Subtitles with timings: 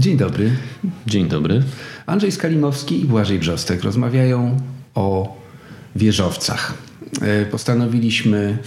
[0.00, 0.50] Dzień dobry.
[1.06, 1.62] Dzień dobry.
[2.06, 4.60] Andrzej Skalimowski i Błażej Brzostek rozmawiają
[4.94, 5.36] o
[5.96, 6.74] wieżowcach.
[7.22, 8.58] E, postanowiliśmy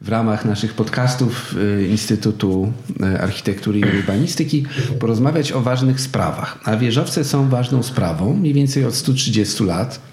[0.00, 2.72] w ramach naszych podcastów e, Instytutu
[3.02, 4.66] e, Architektury i Urbanistyki
[5.00, 6.58] porozmawiać o ważnych sprawach.
[6.64, 10.11] A wieżowce są ważną sprawą mniej więcej od 130 lat.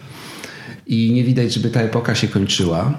[0.90, 2.94] I nie widać, żeby ta epoka się kończyła.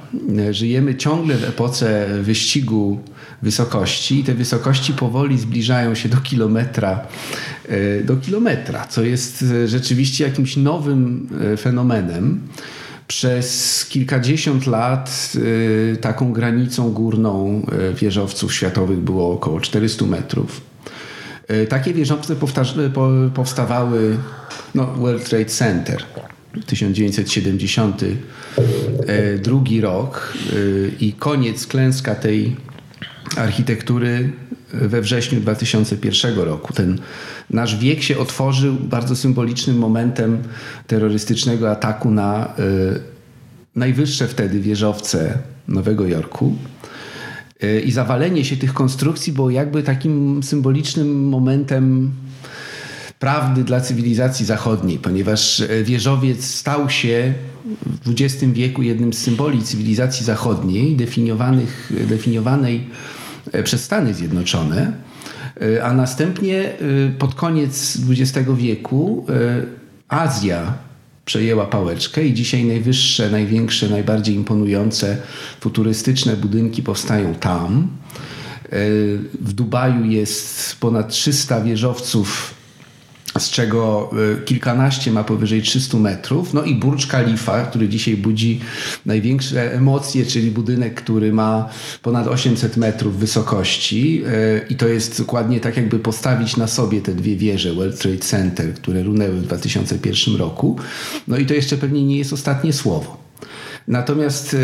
[0.51, 2.99] Żyjemy ciągle w epoce wyścigu
[3.43, 7.07] wysokości i te wysokości powoli zbliżają się do kilometra,
[8.05, 11.29] do kilometra, co jest rzeczywiście jakimś nowym
[11.59, 12.41] fenomenem.
[13.07, 20.61] Przez kilkadziesiąt lat y, taką granicą górną wieżowców światowych było około 400 metrów.
[21.69, 22.37] Takie wieżowce
[23.35, 24.17] powstawały
[24.75, 26.05] no, World Trade Center
[26.67, 30.39] 1972 rok
[31.01, 32.57] i koniec, klęska tej
[33.37, 34.33] architektury
[34.73, 36.73] we wrześniu 2001 roku.
[36.73, 36.99] Ten
[37.51, 40.39] nasz wiek się otworzył bardzo symbolicznym momentem
[40.87, 42.55] terrorystycznego ataku na
[43.77, 45.39] najwyższe wtedy wieżowce
[45.69, 46.57] Nowego Jorku.
[47.85, 52.11] I zawalenie się tych konstrukcji było jakby takim symbolicznym momentem
[53.21, 57.35] prawdy dla cywilizacji zachodniej, ponieważ wieżowiec stał się
[58.05, 62.87] w XX wieku jednym z symboli cywilizacji zachodniej, definiowanych, definiowanej
[63.53, 64.93] E, przez Stany Zjednoczone,
[65.77, 66.75] e, a następnie e,
[67.19, 69.27] pod koniec XX wieku
[70.09, 70.75] Azja
[71.25, 75.17] przejęła pałeczkę i dzisiaj najwyższe, największe, najbardziej imponujące
[75.61, 77.89] futurystyczne budynki powstają tam.
[79.41, 82.55] W Dubaju jest ponad 300 wieżowców
[83.41, 84.11] z czego
[84.41, 86.55] y, kilkanaście ma powyżej 300 metrów.
[86.55, 88.61] No i Burj Khalifa, który dzisiaj budzi
[89.07, 91.69] największe emocje, czyli budynek, który ma
[92.03, 94.23] ponad 800 metrów wysokości.
[94.27, 98.19] Y, I to jest dokładnie tak, jakby postawić na sobie te dwie wieże World Trade
[98.19, 100.77] Center, które runęły w 2001 roku.
[101.29, 103.30] No i to jeszcze pewnie nie jest ostatnie słowo.
[103.91, 104.59] Natomiast e,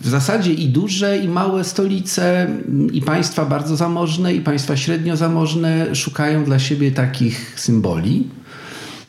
[0.00, 2.50] w zasadzie i duże, i małe stolice,
[2.92, 8.28] i państwa bardzo zamożne, i państwa średnio zamożne szukają dla siebie takich symboli.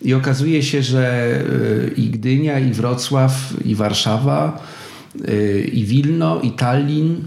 [0.01, 4.63] I okazuje się, że e, i Gdynia, i Wrocław, i Warszawa,
[5.27, 7.21] e, i Wilno, i Tallin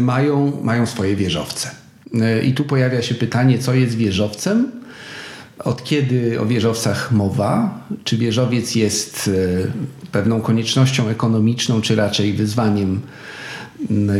[0.00, 1.70] mają, mają swoje wieżowce.
[2.44, 4.70] I tu pojawia się pytanie, co jest wieżowcem?
[5.64, 7.80] Od kiedy o wieżowcach mowa?
[8.04, 9.30] Czy wieżowiec jest
[10.04, 13.00] e, pewną koniecznością ekonomiczną, czy raczej wyzwaniem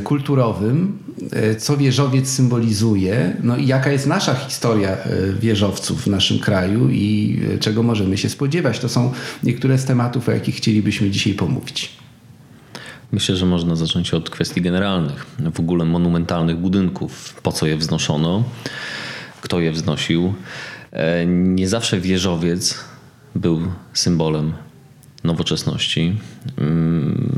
[0.04, 0.98] kulturowym?
[1.32, 3.36] E, co wieżowiec symbolizuje?
[3.42, 8.28] No i jaka jest nasza historia e, wieżowców w naszym kraju i czego możemy się
[8.28, 8.78] spodziewać?
[8.78, 11.92] To są niektóre z tematów, o jakich chcielibyśmy dzisiaj pomówić.
[13.12, 17.34] Myślę, że można zacząć od kwestii generalnych, w ogóle monumentalnych budynków.
[17.42, 18.44] Po co je wznoszono?
[19.40, 20.34] Kto je wznosił?
[20.96, 22.78] E, nie zawsze wieżowiec
[23.34, 23.60] był
[23.92, 24.52] symbolem
[25.24, 26.16] nowoczesności.
[26.58, 27.32] Mm,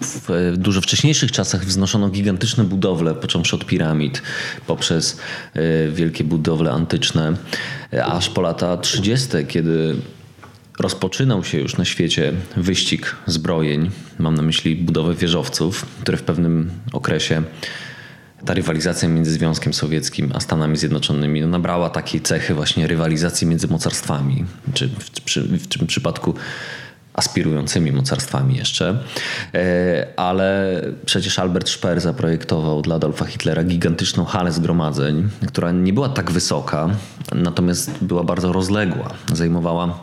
[0.00, 4.22] w dużo wcześniejszych czasach wznoszono gigantyczne budowle, począwszy od piramid,
[4.66, 5.20] poprzez
[5.54, 7.36] e, wielkie budowle antyczne,
[7.92, 9.96] e, aż po lata 30., kiedy
[10.78, 13.90] rozpoczynał się już na świecie wyścig zbrojeń.
[14.18, 17.42] Mam na myśli budowę wieżowców, które w pewnym okresie
[18.44, 23.68] ta rywalizacja między Związkiem Sowieckim a Stanami Zjednoczonymi no, nabrała takiej cechy właśnie rywalizacji między
[23.68, 24.44] mocarstwami,
[24.74, 25.10] czy w,
[25.62, 26.34] w, tym przypadku
[27.14, 28.98] aspirującymi mocarstwami jeszcze.
[29.54, 36.08] E, ale przecież Albert Speer zaprojektował dla Adolfa Hitlera gigantyczną halę zgromadzeń, która nie była
[36.08, 36.90] tak wysoka,
[37.34, 39.10] natomiast była bardzo rozległa.
[39.32, 40.00] Zajmowała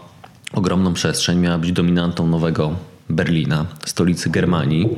[0.54, 2.76] ogromną przestrzeń, miała być dominantą nowego
[3.10, 4.90] Berlina, stolicy Germanii.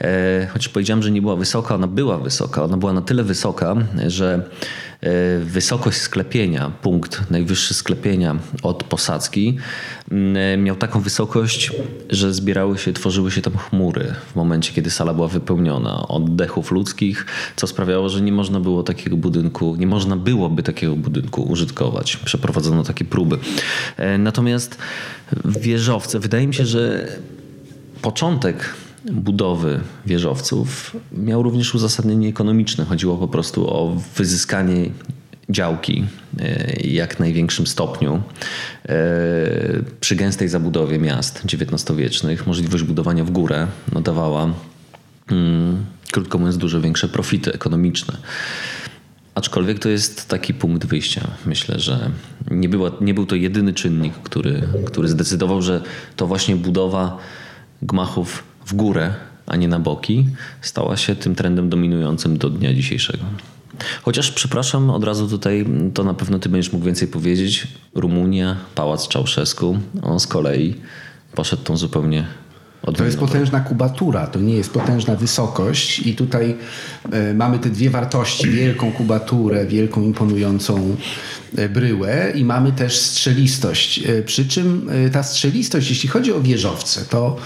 [0.00, 2.64] E, choć powiedziałem, że nie była wysoka, ona była wysoka.
[2.64, 4.42] Ona była na tyle wysoka, że
[5.40, 9.56] wysokość sklepienia, punkt najwyższy sklepienia od posadzki
[10.58, 11.72] miał taką wysokość,
[12.10, 17.26] że zbierały się, tworzyły się tam chmury w momencie, kiedy sala była wypełniona oddechów ludzkich,
[17.56, 22.16] co sprawiało, że nie można było takiego budynku, nie można byłoby takiego budynku użytkować.
[22.16, 23.38] Przeprowadzono takie próby.
[23.96, 24.78] E, natomiast
[25.44, 27.08] wieżowce, wydaje mi się, że
[28.02, 28.74] początek
[29.12, 32.84] budowy wieżowców miał również uzasadnienie ekonomiczne.
[32.84, 34.90] Chodziło po prostu o wyzyskanie
[35.50, 36.04] działki
[36.40, 38.22] e, jak największym stopniu
[38.88, 38.96] e,
[40.00, 42.46] przy gęstej zabudowie miast XIX-wiecznych.
[42.46, 44.54] Możliwość budowania w górę no, dawała,
[45.30, 48.16] mm, krótko mówiąc, dużo większe profity ekonomiczne.
[49.34, 51.30] Aczkolwiek to jest taki punkt wyjścia.
[51.46, 52.10] Myślę, że
[52.50, 55.82] nie, była, nie był to jedyny czynnik, który, który zdecydował, że
[56.16, 57.18] to właśnie budowa
[57.82, 59.14] gmachów w górę,
[59.46, 60.26] a nie na boki,
[60.60, 63.24] stała się tym trendem dominującym do dnia dzisiejszego.
[64.02, 67.66] Chociaż, przepraszam, od razu tutaj, to na pewno ty będziesz mógł więcej powiedzieć.
[67.94, 70.74] Rumunia, Pałac Czałszewsku, on z kolei
[71.34, 72.26] poszedł tą zupełnie
[72.96, 76.56] to jest potężna kubatura, to nie jest potężna wysokość i tutaj
[77.12, 80.96] e, mamy te dwie wartości, wielką kubaturę, wielką imponującą
[81.56, 84.06] e, bryłę i mamy też strzelistość.
[84.06, 87.36] E, przy czym ta strzelistość, jeśli chodzi o wieżowce, to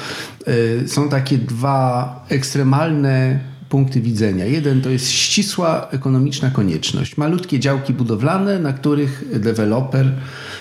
[0.86, 3.40] są takie dwa ekstremalne
[3.75, 4.44] punkty widzenia.
[4.44, 7.17] Jeden to jest ścisła ekonomiczna konieczność.
[7.17, 10.12] Malutkie działki budowlane, na których deweloper,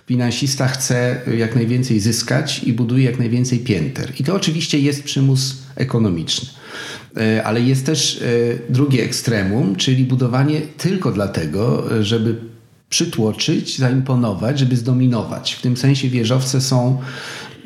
[0.06, 4.12] finansista chce jak najwięcej zyskać i buduje jak najwięcej pięter.
[4.20, 6.50] I to oczywiście jest przymus ekonomiczny.
[7.18, 12.36] E, ale jest też e, drugie ekstremum, czyli budowanie tylko dlatego, żeby
[12.90, 15.54] przytłoczyć, zaimponować, żeby zdominować.
[15.54, 17.02] W tym sensie wieżowce są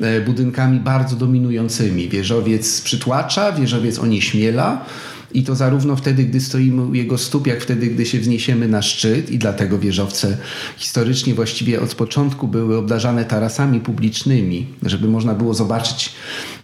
[0.00, 2.08] e, budynkami bardzo dominującymi.
[2.08, 4.84] Wieżowiec przytłacza, wieżowiec onieśmiela,
[5.32, 8.82] i to zarówno wtedy, gdy stoimy u jego stóp, jak wtedy, gdy się wzniesiemy na
[8.82, 10.36] szczyt i dlatego wieżowce
[10.76, 16.12] historycznie właściwie od początku były obdarzane tarasami publicznymi, żeby można było zobaczyć,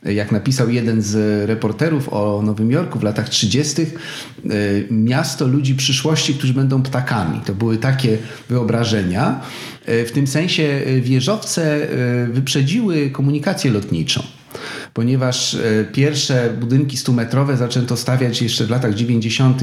[0.05, 3.87] jak napisał jeden z reporterów o Nowym Jorku w latach 30., e,
[4.91, 7.41] miasto ludzi przyszłości, którzy będą ptakami.
[7.41, 8.19] To były takie
[8.49, 9.41] wyobrażenia.
[9.87, 14.23] E, w tym sensie wieżowce e, wyprzedziły komunikację lotniczą
[14.95, 19.63] ponieważ e, pierwsze budynki 100-metrowe zaczęto stawiać jeszcze w latach 90.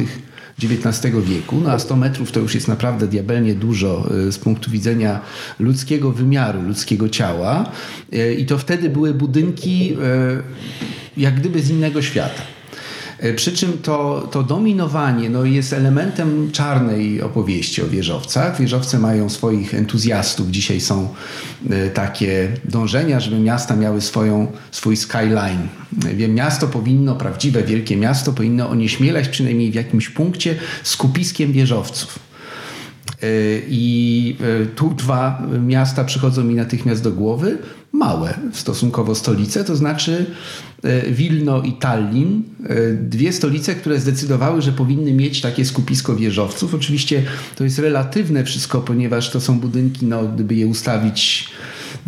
[0.63, 4.71] XIX wieku, no a 100 metrów to już jest naprawdę diabelnie dużo e, z punktu
[4.71, 5.19] widzenia
[5.59, 7.71] ludzkiego wymiaru, ludzkiego ciała
[8.13, 9.97] e, i to wtedy były budynki
[11.17, 12.41] jak gdyby z innego świata.
[13.21, 18.59] E, przy czym to, to dominowanie no, jest elementem czarnej opowieści o wieżowcach.
[18.59, 20.51] Wieżowce mają swoich entuzjastów.
[20.51, 21.13] Dzisiaj są
[21.69, 25.67] e, takie dążenia, żeby miasta miały swoją, swój skyline.
[25.91, 32.19] Wiem, miasto powinno, prawdziwe wielkie miasto powinno onieśmielać przynajmniej w jakimś punkcie skupiskiem wieżowców.
[32.19, 33.27] E,
[33.69, 34.35] I
[34.75, 37.57] tu dwa miasta przychodzą mi natychmiast do głowy
[38.01, 40.25] małe stosunkowo stolice, to znaczy
[40.83, 46.75] e, Wilno i Tallin, e, dwie stolice, które zdecydowały, że powinny mieć takie skupisko wieżowców.
[46.75, 47.23] Oczywiście
[47.55, 51.49] to jest relatywne wszystko, ponieważ to są budynki, no, gdyby je ustawić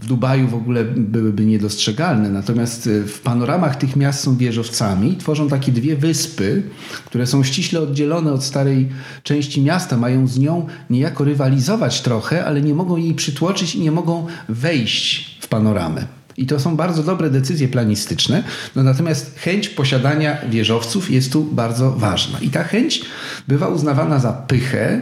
[0.04, 2.30] w Dubaju w ogóle byłyby niedostrzegalne.
[2.30, 6.64] Natomiast e, w panoramach tych miast są wieżowcami, tworzą takie dwie wyspy,
[7.06, 8.90] które są ściśle oddzielone od starej
[9.24, 13.92] części miasta, mają z nią niejako rywalizować trochę, ale nie mogą jej przytłoczyć i nie
[13.92, 16.06] mogą wejść panoramę.
[16.38, 18.44] I to są bardzo dobre decyzje planistyczne,
[18.76, 22.40] no natomiast chęć posiadania wieżowców jest tu bardzo ważna.
[22.40, 23.02] I ta chęć
[23.48, 25.02] bywa uznawana za pychę.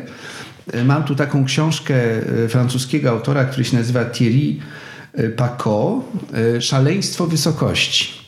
[0.86, 4.56] Mam tu taką książkę e, francuskiego autora, który się nazywa Thierry
[5.14, 6.04] e, Pacot,
[6.34, 8.22] e, Szaleństwo wysokości.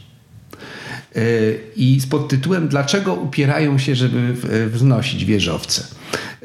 [1.75, 4.33] I z podtytułem Dlaczego upierają się, żeby
[4.69, 5.83] wznosić wieżowce?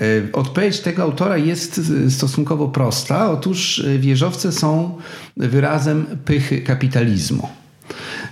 [0.00, 1.80] E, odpowiedź tego autora jest
[2.10, 3.30] stosunkowo prosta.
[3.30, 4.98] Otóż e, wieżowce są
[5.36, 7.48] wyrazem pychy kapitalizmu.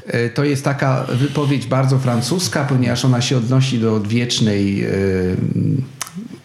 [0.06, 4.86] E, to jest taka wypowiedź bardzo francuska, ponieważ ona się odnosi do odwiecznej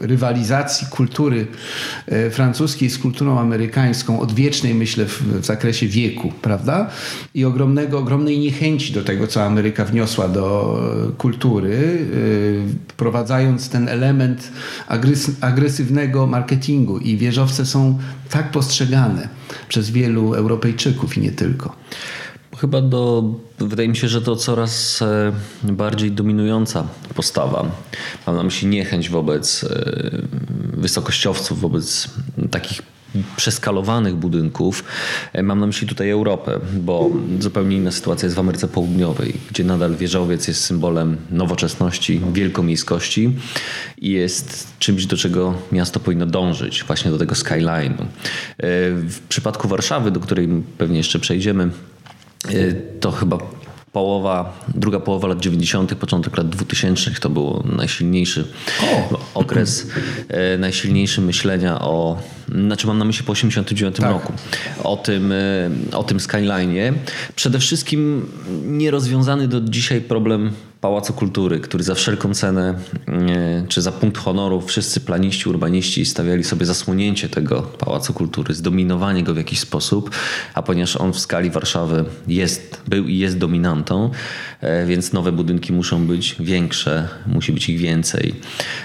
[0.01, 1.47] rywalizacji kultury
[2.07, 6.89] e, francuskiej z kulturą amerykańską, odwiecznej myślę w, w zakresie wieku, prawda?
[7.33, 10.79] I ogromnego, ogromnej niechęci do tego, co Ameryka wniosła do
[11.17, 12.07] kultury,
[12.67, 14.51] e, wprowadzając ten element
[15.41, 17.99] agresywnego marketingu i wieżowce są
[18.29, 19.27] tak postrzegane
[19.67, 21.75] przez wielu Europejczyków i nie tylko.
[22.61, 23.23] Chyba do,
[23.59, 25.31] wydaje mi się, że to coraz e,
[25.63, 27.71] bardziej dominująca postawa.
[28.27, 29.67] Mam na myśli niechęć wobec e,
[30.73, 32.07] wysokościowców, wobec
[32.51, 32.81] takich
[33.35, 34.83] przeskalowanych budynków.
[35.33, 39.63] E, mam na myśli tutaj Europę, bo zupełnie inna sytuacja jest w Ameryce Południowej, gdzie
[39.63, 43.35] nadal wieżowiec jest symbolem nowoczesności, wielkomiejskości
[43.97, 48.05] i jest czymś, do czego miasto powinno dążyć, właśnie do tego skyline'u.
[49.07, 51.69] W przypadku Warszawy, do której pewnie jeszcze przejdziemy,
[52.99, 53.37] to chyba
[53.91, 58.47] połowa, druga połowa lat 90., początek lat 2000 to był najsilniejszy
[58.81, 59.19] o.
[59.33, 59.87] okres,
[60.27, 62.21] e, najsilniejszy myślenia o,
[62.55, 64.11] znaczy mam na myśli po 89 tak.
[64.11, 64.33] roku,
[64.83, 66.93] o tym, e, o tym skyline'ie.
[67.35, 68.31] Przede wszystkim
[68.65, 72.75] nierozwiązany do dzisiaj problem Pałacu Kultury, który za wszelką cenę,
[73.07, 79.23] e, czy za punkt honoru wszyscy planiści, urbaniści stawiali sobie zasłonięcie tego Pałacu Kultury, zdominowanie
[79.23, 80.11] go w jakiś sposób,
[80.53, 84.09] a ponieważ on w skali Warszawy jest, był i jest dominantą,
[84.61, 88.35] e, więc nowe budynki muszą być większe, musi być ich więcej.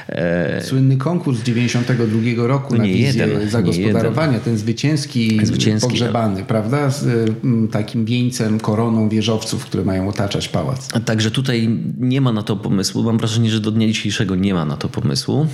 [0.08, 6.90] E, Słynny konkurs 92 roku na wizję jeden, zagospodarowania, ten zwycięski, zwycięski pogrzebany, prawda?
[6.90, 7.30] Z
[7.70, 10.88] takim wieńcem, koroną wieżowców, które mają otaczać pałac.
[11.04, 13.02] Także tutaj nie ma na to pomysłu.
[13.02, 15.46] Mam wrażenie, że do dnia dzisiejszego nie ma na to pomysłu.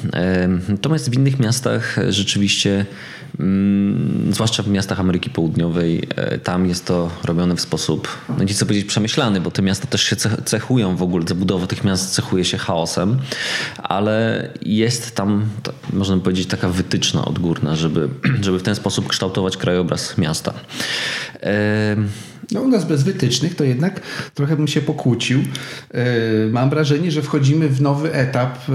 [0.69, 2.87] Natomiast w innych miastach rzeczywiście,
[3.41, 8.09] mm, zwłaszcza w miastach Ameryki Południowej, e, tam jest to robione w sposób,
[8.39, 11.85] no nie chcę powiedzieć przemyślany, bo te miasta też się cechują w ogóle, zabudowa tych
[11.85, 13.19] miast cechuje się chaosem,
[13.83, 15.47] ale jest tam,
[15.93, 18.09] można powiedzieć, taka wytyczna odgórna, żeby,
[18.45, 20.55] żeby w ten sposób kształtować krajobraz miasta.
[22.53, 24.01] No u nas bez wytycznych to jednak
[24.35, 25.41] trochę bym się pokłócił.
[25.91, 26.05] E,
[26.51, 28.73] mam wrażenie, że wchodzimy w nowy etap e,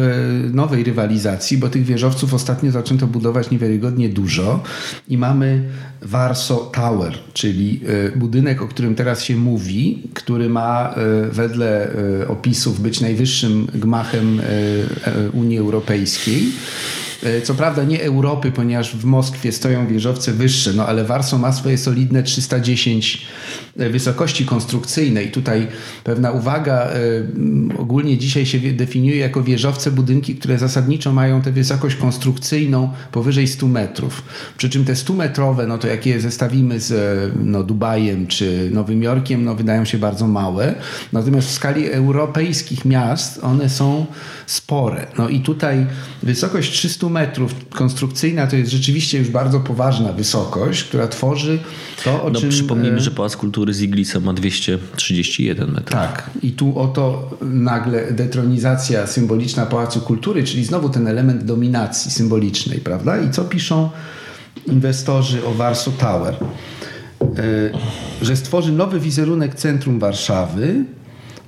[0.53, 4.63] nowej rywalizacji, bo tych wieżowców ostatnio zaczęto budować niewiarygodnie dużo
[5.07, 5.63] i mamy
[6.01, 7.81] Warsaw Tower, czyli
[8.13, 10.95] e, budynek, o którym teraz się mówi, który ma
[11.31, 11.91] wedle
[12.27, 14.41] opisów być najwyższym gmachem
[15.33, 16.43] Unii Europejskiej.
[17.23, 21.51] E, co prawda nie Europy, ponieważ w Moskwie stoją wieżowce wyższe, no ale Warsaw ma
[21.51, 23.27] swoje solidne 310
[23.77, 25.31] e, wysokości konstrukcyjnej.
[25.31, 25.67] Tutaj
[26.03, 26.97] pewna uwaga, e,
[27.77, 33.67] ogólnie dzisiaj się definiuje jako wieżowce budynki, które zasadniczo mają tę wysokość konstrukcyjną powyżej 100
[33.67, 34.23] metrów.
[34.57, 36.93] Przy czym te 100 metrowe, no to jak je zestawimy z
[37.43, 40.75] no, Dubajem czy Nowym Jorkiem, no wydają się bardzo małe.
[41.13, 44.05] Natomiast w skali europejskich miast one są
[44.47, 45.07] spore.
[45.17, 45.87] No i tutaj
[46.23, 51.59] wysokość 300 metrów konstrukcyjna to jest rzeczywiście już bardzo poważna wysokość, która tworzy
[52.03, 52.49] to, o no, czym...
[52.49, 55.89] Przypomnijmy, e, że Pałac Kultury z Iglica ma 231 metrów.
[55.89, 56.29] Tak.
[56.41, 63.21] I tu oto nagle detronizacja symboliczna Pałacu Kultury, czyli znowu ten element dominacji symbolicznej, prawda?
[63.21, 63.89] I co piszą
[64.67, 66.35] inwestorzy o Warsaw Tower?
[67.21, 67.25] E,
[68.21, 70.85] że stworzy nowy wizerunek centrum Warszawy,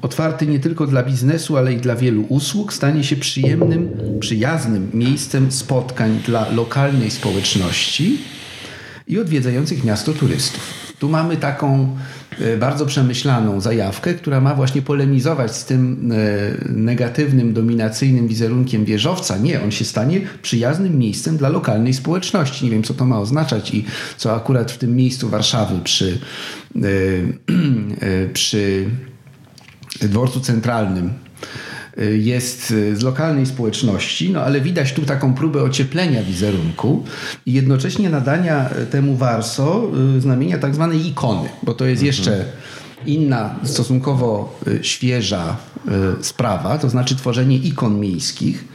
[0.02, 3.90] otwarty nie tylko dla biznesu, ale i dla wielu usług, stanie się przyjemnym,
[4.20, 8.18] przyjaznym miejscem spotkań dla lokalnej społeczności
[9.08, 10.90] i odwiedzających miasto turystów.
[11.00, 11.98] Tu mamy taką
[12.40, 16.16] e, bardzo przemyślaną zajawkę, która ma właśnie polemizować z tym e,
[16.70, 19.38] negatywnym, dominacyjnym wizerunkiem wieżowca.
[19.38, 22.66] Nie, on się stanie przyjaznym miejscem dla lokalnej społeczności.
[22.66, 23.86] Nie wiem, co to ma oznaczać i
[24.18, 26.20] co akurat w tym miejscu Warszawy przy,
[26.76, 28.90] e, przy
[30.08, 31.14] dworcu centralnym
[31.98, 37.04] y, jest y, z lokalnej społeczności, no ale widać tu taką próbę ocieplenia wizerunku
[37.46, 42.08] i jednocześnie nadania temu Warso y, znamienia tak zwanej ikony, bo to jest mhm.
[42.08, 42.46] jeszcze
[43.06, 45.58] inna, stosunkowo świeża
[46.22, 48.66] sprawa, to znaczy tworzenie ikon miejskich.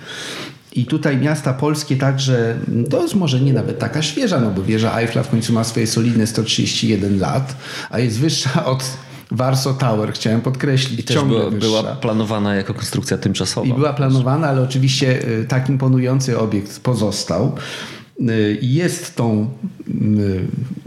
[0.72, 2.56] I tutaj miasta polskie także,
[2.90, 5.86] to jest może nie nawet taka świeża, no bo wieża Eiffla w końcu ma swoje
[5.86, 7.56] solidne 131 lat,
[7.90, 8.84] a jest wyższa od
[9.30, 11.00] Warsaw Tower, chciałem podkreślić.
[11.00, 13.66] I też była, była, planowana jako konstrukcja tymczasowa.
[13.66, 17.52] I była planowana, ale oczywiście y, tak imponujący obiekt pozostał.
[18.20, 19.50] Y, jest tą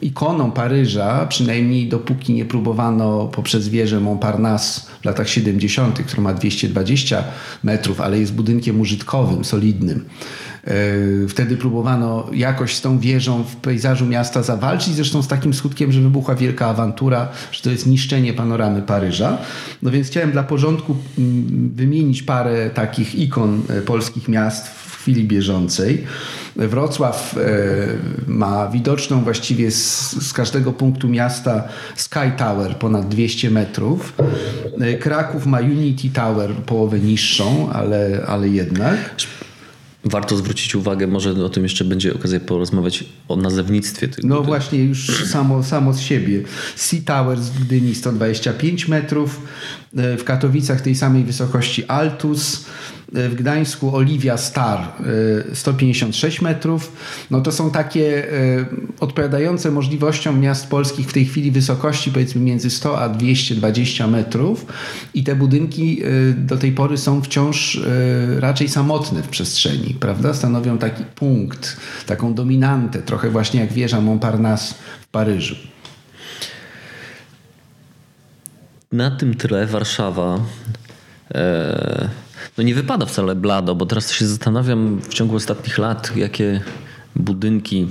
[0.02, 7.24] ikoną Paryża, przynajmniej dopóki nie próbowano poprzez wieżę Montparnasse w latach 70., która ma 220
[7.64, 10.06] metrów, ale jest budynkiem użytkowym, solidnym
[10.57, 10.57] E,
[11.30, 16.02] wtedy próbowano jakoś z tą wieżą w pejzażu miasta zawalczyć, zresztą z takim skutkiem, że
[16.02, 19.38] wybuchła wielka awantura, że to jest niszczenie panoramy Paryża.
[19.82, 25.24] No więc chciałem dla porządku mm, wymienić parę takich ikon e, polskich miast w chwili
[25.24, 26.04] bieżącej.
[26.56, 27.42] Wrocław e,
[28.28, 31.64] ma widoczną właściwie z, z, każdego punktu miasta
[31.96, 34.14] Sky Tower ponad 200 metrów.
[35.00, 38.98] Kraków ma Unity Tower połowę niższą, ale, ale jednak.
[40.10, 44.48] Warto zwrócić uwagę, może o tym jeszcze będzie okazja porozmawiać o nazewnictwie tych No budynków.
[44.48, 46.42] właśnie, już samo, samo z siebie.
[46.76, 49.42] Sea Tower z Gdyni 125 metrów,
[49.98, 52.66] e, w Katowicach tej samej wysokości Altus,
[53.14, 54.94] w Gdańsku Oliwia Star
[55.54, 56.92] 156 y, metrów.
[57.32, 58.66] No to są takie y,
[59.00, 64.66] odpowiadające możliwościom miast polskich w tej chwili wysokości powiedzmy między 100 a 220 metrów
[65.14, 67.82] i te budynki y, do tej pory są wciąż
[68.40, 70.34] raczej samotne w przestrzeni, prawda?
[70.34, 75.56] Stanowią taki punkt, taką dominantę, trochę właśnie jak wieża Montparnasse w Paryżu.
[78.92, 80.40] Na tym tle Warszawa
[81.36, 82.10] e,
[82.58, 86.62] no nie wypada wcale blado, bo teraz się zastanawiam w ciągu ostatnich lat, jakie
[87.16, 87.88] budynki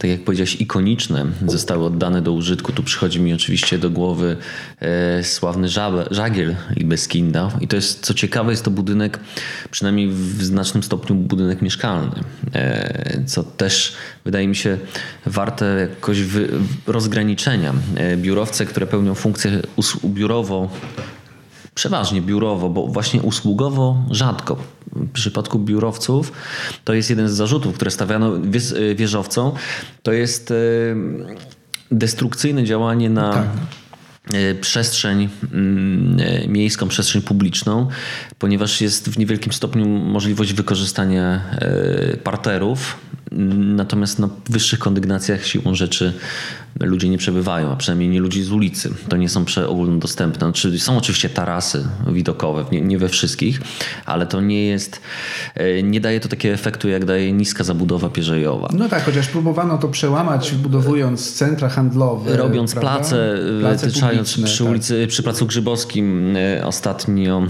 [0.00, 2.72] tak jak powiedziałeś, ikoniczne zostały oddane do użytku.
[2.72, 4.36] Tu przychodzi mi oczywiście do głowy
[4.80, 5.68] e, sławny
[6.10, 6.86] żagiel i.
[7.60, 9.18] I to jest, co ciekawe, jest to budynek,
[9.70, 12.20] przynajmniej w znacznym stopniu budynek mieszkalny,
[12.54, 14.78] e, co też wydaje mi się
[15.26, 16.48] warte jakoś wy,
[16.86, 17.74] rozgraniczenia.
[17.96, 19.62] E, biurowce, które pełnią funkcję
[20.04, 20.70] biurowo
[21.80, 24.56] przeważnie biurowo, bo właśnie usługowo rzadko.
[24.92, 26.32] W przypadku biurowców
[26.84, 28.32] to jest jeden z zarzutów, które stawiano
[28.94, 29.52] wieżowcom.
[30.02, 30.54] To jest e,
[31.90, 33.32] destrukcyjne działanie na.
[33.32, 33.46] Tak
[34.34, 37.88] e, przestrzeń mm, e, miejską, przestrzeń publiczną,
[38.38, 41.40] ponieważ jest w niewielkim stopniu możliwość wykorzystania
[42.24, 42.96] parterów
[43.58, 46.12] Natomiast na wyższych kondygnacjach siłą rzeczy
[46.80, 48.90] ludzie nie przebywają, a przynajmniej nie ludzi z ulicy.
[49.08, 50.46] To nie są ogólnodostępne.
[50.46, 53.60] Znaczy, są oczywiście tarasy widokowe, nie, nie we wszystkich,
[54.06, 55.00] ale to nie jest,
[55.54, 58.68] e, nie daje to takiego efektu, jak daje niska zabudowa pierzejowa.
[58.72, 62.36] No tak, chociaż próbowano to przełamać, budowując centra handlowe.
[62.36, 62.90] Robiąc prawda?
[62.90, 63.90] place, place
[64.44, 65.08] przy ulicy, tak.
[65.08, 67.46] przy Placu Grzybowskim e, ostatnio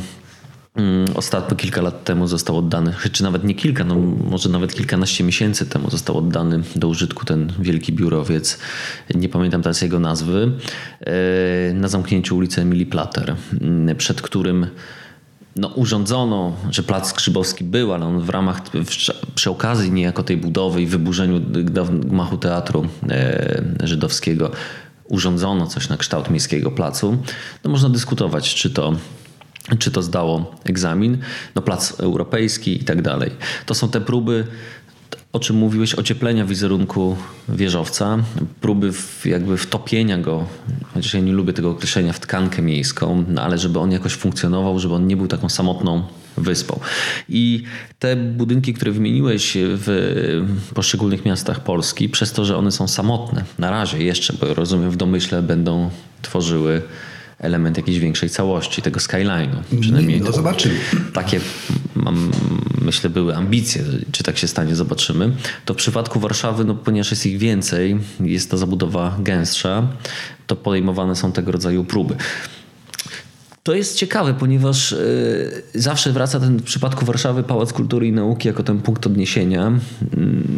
[1.15, 3.95] ostatnio kilka lat temu został oddany, czy nawet nie kilka, no
[4.31, 8.59] może nawet kilkanaście miesięcy temu został oddany do użytku ten wielki biurowiec,
[9.15, 10.53] nie pamiętam teraz jego nazwy,
[11.01, 14.67] e, na zamknięciu ulicy Emilii Plater, mm, przed którym
[15.57, 18.63] no, urządzono, że Plac Skrzybowski był, ale on w ramach,
[19.35, 21.41] przy okazji niejako tej budowy i wyburzeniu
[21.91, 24.51] gmachu teatru e, żydowskiego
[25.11, 27.19] urządzono coś na kształt miejskiego placu.
[27.65, 28.93] No, można dyskutować, czy to
[29.79, 31.19] czy to zdało egzamin,
[31.55, 33.31] no plac europejski i tak dalej.
[33.67, 34.47] To są te próby,
[35.33, 37.17] o czym mówiłeś, ocieplenia wizerunku
[37.49, 38.19] wieżowca,
[38.61, 40.47] próby w, jakby wtopienia go,
[40.95, 44.79] chociaż ja nie lubię tego określenia, w tkankę miejską, no ale żeby on jakoś funkcjonował,
[44.79, 46.03] żeby on nie był taką samotną
[46.37, 46.81] wyspą.
[47.29, 47.63] I
[47.99, 53.71] te budynki, które wymieniłeś w poszczególnych miastach Polski, przez to, że one są samotne, na
[53.71, 55.91] razie jeszcze, bo rozumiem w domyśle będą
[56.23, 56.83] tworzyły
[57.41, 59.81] element jakiejś większej całości tego skyline'u.
[59.81, 60.75] Przynajmniej no, zobaczymy.
[61.15, 61.41] Takie
[61.95, 62.31] mam,
[62.81, 63.83] myślę były ambicje,
[64.13, 65.33] czy tak się stanie, zobaczymy.
[65.65, 69.89] To w przypadku Warszawy, no, ponieważ jest ich więcej, jest ta zabudowa gęstsza,
[70.47, 72.15] to podejmowane są tego rodzaju próby.
[73.63, 78.49] To jest ciekawe, ponieważ y, zawsze wraca ten w przypadku Warszawy Pałac Kultury i Nauki
[78.49, 79.73] jako ten punkt odniesienia,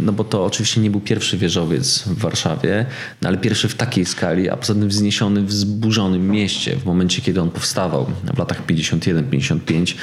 [0.05, 2.87] no bo to oczywiście nie był pierwszy wieżowiec w Warszawie,
[3.23, 7.23] no ale pierwszy w takiej skali, a poza tym wzniesiony w zburzonym mieście w momencie,
[7.23, 9.95] kiedy on powstawał w latach 51-55.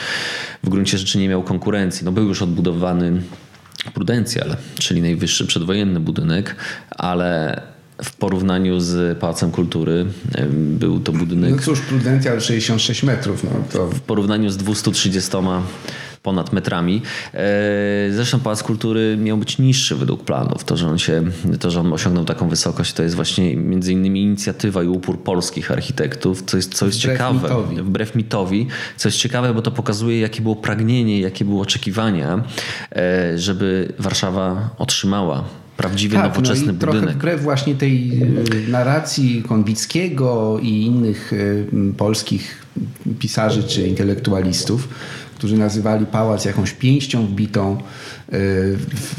[0.64, 2.06] W gruncie rzeczy nie miał konkurencji.
[2.06, 3.22] No był już odbudowany
[3.94, 6.56] Prudencjal, czyli najwyższy przedwojenny budynek,
[6.90, 7.62] ale
[8.04, 10.06] w porównaniu z Pałacem Kultury
[10.52, 11.52] był to budynek...
[11.52, 13.44] No cóż, Prudencjal 66 metrów.
[13.44, 13.88] No to...
[13.88, 15.32] W porównaniu z 230
[16.24, 17.02] ponad metrami.
[17.34, 17.40] E,
[18.12, 20.64] zresztą Pałac Kultury miał być niższy według planów.
[20.64, 21.24] To, że on, się,
[21.60, 25.72] to, że on osiągnął taką wysokość, to jest właśnie między innymi inicjatywa i upór polskich
[25.72, 27.42] architektów, co jest, co jest wbrew ciekawe.
[27.42, 27.82] Mitowi.
[27.82, 28.68] Wbrew mitowi.
[28.98, 32.44] Co jest ciekawe, bo to pokazuje, jakie było pragnienie, jakie były oczekiwania,
[32.96, 35.44] e, żeby Warszawa otrzymała
[35.80, 37.02] prawdziwie tak, nowoczesny no i budynek.
[37.04, 38.22] Trochę wbrew właśnie tej
[38.68, 41.38] e, narracji Konwickiego i innych e,
[41.98, 42.66] polskich
[43.20, 44.90] pisarzy czy intelektualistów,
[45.38, 47.78] którzy nazywali pałac jakąś pięścią wbitą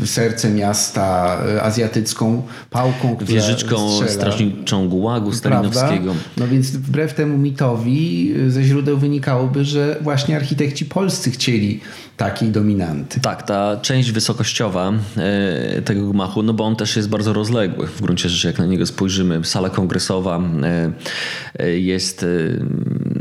[0.05, 4.11] serce miasta e, azjatycką pałką, która Wieżyczką strzela.
[4.11, 6.15] strażniczą gułagu stalinowskiego.
[6.37, 11.81] No więc wbrew temu mitowi e, ze źródeł wynikałoby, że właśnie architekci polscy chcieli
[12.17, 13.21] takiej dominanty.
[13.21, 14.93] Tak, ta część wysokościowa
[15.85, 18.87] tego gmachu, no bo on też jest bardzo rozległy w gruncie rzeczy, jak na niego
[18.87, 19.45] spojrzymy.
[19.45, 20.41] Sala kongresowa
[21.77, 22.27] jest,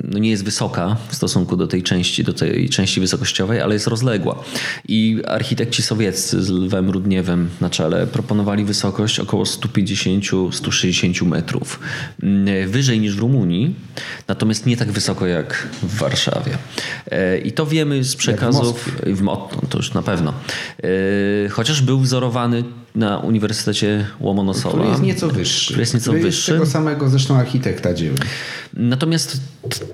[0.10, 3.88] no nie jest wysoka w stosunku do tej części, do tej części wysokościowej, ale jest
[3.88, 4.44] rozległa.
[4.88, 11.80] I architekci ci sowieccy z Lwem Rudniewem na czele proponowali wysokość około 150-160 metrów.
[12.24, 13.76] Mm, wyżej niż w Rumunii,
[14.28, 16.58] natomiast nie tak wysoko jak w Warszawie.
[17.12, 18.92] E, I to wiemy z przekazów.
[19.06, 19.68] W Moskwie.
[19.70, 20.34] To już na pewno.
[20.84, 22.64] E, chociaż był wzorowany
[22.96, 24.70] na Uniwersytecie Łomonosowa.
[24.70, 25.66] Który jest nieco wyższy.
[25.66, 26.52] Który jest nieco który wyższy.
[26.52, 28.14] Jest tego samego zresztą architekta dzieł.
[28.74, 29.42] Natomiast,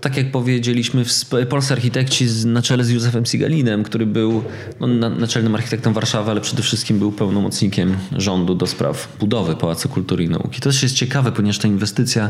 [0.02, 1.06] tak jak powiedzieliśmy,
[1.50, 4.44] polscy architekci na czele z Józefem Sigalinem, który był
[4.80, 10.24] no, naczelnym architektem Warszawy, ale przede wszystkim był pełnomocnikiem rządu do spraw budowy Pałacu Kultury
[10.24, 10.62] i Nauki.
[10.62, 12.30] To też jest ciekawe, ponieważ ta inwestycja,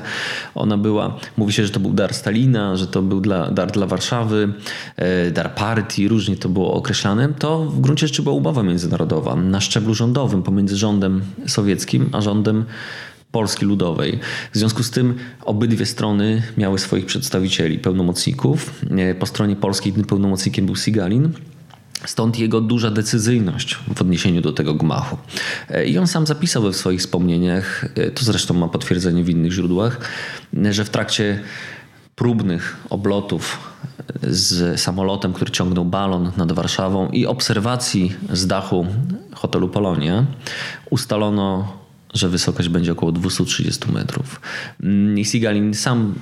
[0.56, 3.88] ona była, mówi się, że to był dar Stalina, że to był dla, dar dla
[3.88, 4.54] Warszawy,
[4.96, 7.34] e, dar partii, różnie to było określane.
[7.40, 12.66] To w gruncie rzeczy była umowa międzynarodowa na szczeblu rządowym pomiędzy rządem sowieckim a rządem
[13.32, 14.20] Polski Ludowej.
[14.54, 18.84] W związku z tym obydwie strony miały swoich przedstawicieli, pełnomocników.
[19.20, 21.30] Po stronie polskiej tym pełnomocnikiem był Sigalin,
[22.06, 25.18] Stąd jego duża decyzyjność w odniesieniu do tego gmachu.
[25.86, 30.00] I on sam zapisał we swoich wspomnieniach, to zresztą ma potwierdzenie w innych źródłach,
[30.72, 31.40] że w trakcie
[32.16, 33.60] próbnych oblotów
[34.24, 38.86] z samolotem, który ciągnął balon nad Warszawą i obserwacji z dachu
[39.34, 40.26] hotelu Polonia
[40.90, 41.74] ustalono,
[42.14, 44.42] że wysokość będzie około 230 metrów.
[45.24, 46.16] Sigalin sam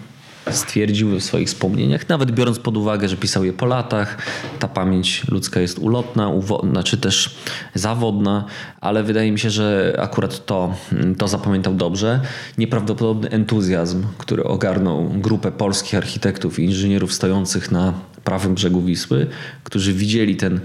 [0.52, 4.18] stwierdził w swoich wspomnieniach, nawet biorąc pod uwagę, że pisał je po latach,
[4.60, 6.32] ta pamięć ludzka jest ulotna,
[6.72, 7.36] znaczy też
[7.74, 8.46] zawodna,
[8.82, 10.76] ale wydaje mi się, że akurat to,
[11.18, 12.20] to zapamiętał dobrze.
[12.58, 19.28] Nieprawdopodobny entuzjazm, który ogarnął grupę polskich architektów i inżynierów stojących na prawym brzegu Wisły,
[19.64, 20.60] którzy widzieli ten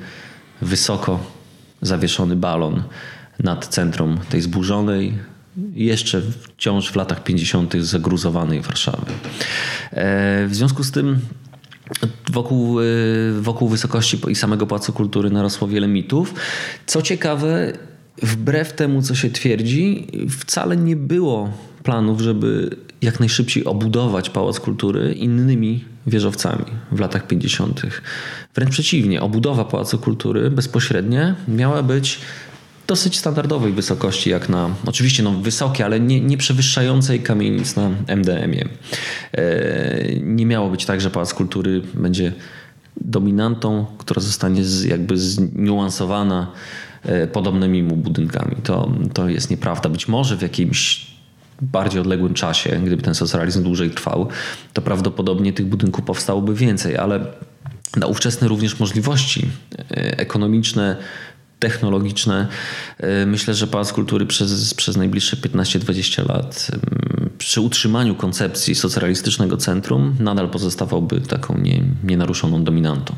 [0.63, 1.21] wysoko
[1.83, 2.83] zawieszony balon
[3.39, 5.15] nad centrum tej zburzonej,
[5.75, 7.75] jeszcze wciąż w latach 50.
[7.75, 9.07] zagruzowanej Warszawy.
[9.91, 11.19] E, w związku z tym
[12.33, 12.85] wokół, e,
[13.41, 16.35] wokół wysokości i samego Pałacu Kultury narosło wiele mitów.
[16.87, 17.73] Co ciekawe,
[18.23, 25.13] wbrew temu, co się twierdzi, wcale nie było planów, żeby jak najszybciej obudować Pałac Kultury
[25.13, 27.83] innymi wieżowcami w latach 50.
[28.55, 32.21] Wręcz przeciwnie, obudowa Pałacu Kultury bezpośrednia miała być
[32.89, 38.69] dosyć standardowej wysokości, jak na oczywiście no, wysokie, ale nie, nie przewyższającej kamienic na MDM-ie.
[39.33, 42.33] E, nie miało być tak, że Pałac Kultury będzie
[43.01, 46.53] dominantą, która zostanie z, jakby zniuansowana
[47.03, 48.57] e, podobnymi mu budynkami.
[48.63, 49.89] To, to jest nieprawda.
[49.89, 51.07] Być może w jakimś
[51.63, 54.29] bardziej odległym czasie, gdyby ten socjalizm dłużej trwał,
[54.73, 57.27] to prawdopodobnie tych budynków powstałoby więcej, ale
[57.97, 59.47] na ówczesne również możliwości
[59.79, 60.97] e, ekonomiczne,
[61.59, 62.49] technologiczne.
[62.99, 66.71] E, myślę, że Pałac Kultury przez, przez najbliższe 15-20 lat
[67.39, 73.15] przy utrzymaniu koncepcji socjalistycznego centrum nadal pozostawałby taką nie, nienaruszoną dominantą.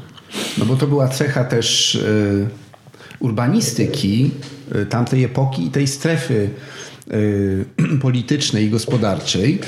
[0.58, 2.48] No bo to była cecha też y,
[3.18, 4.30] urbanistyki
[4.76, 6.50] y, tamtej epoki i tej strefy
[7.12, 7.64] y,
[8.02, 9.60] politycznej i gospodarczej.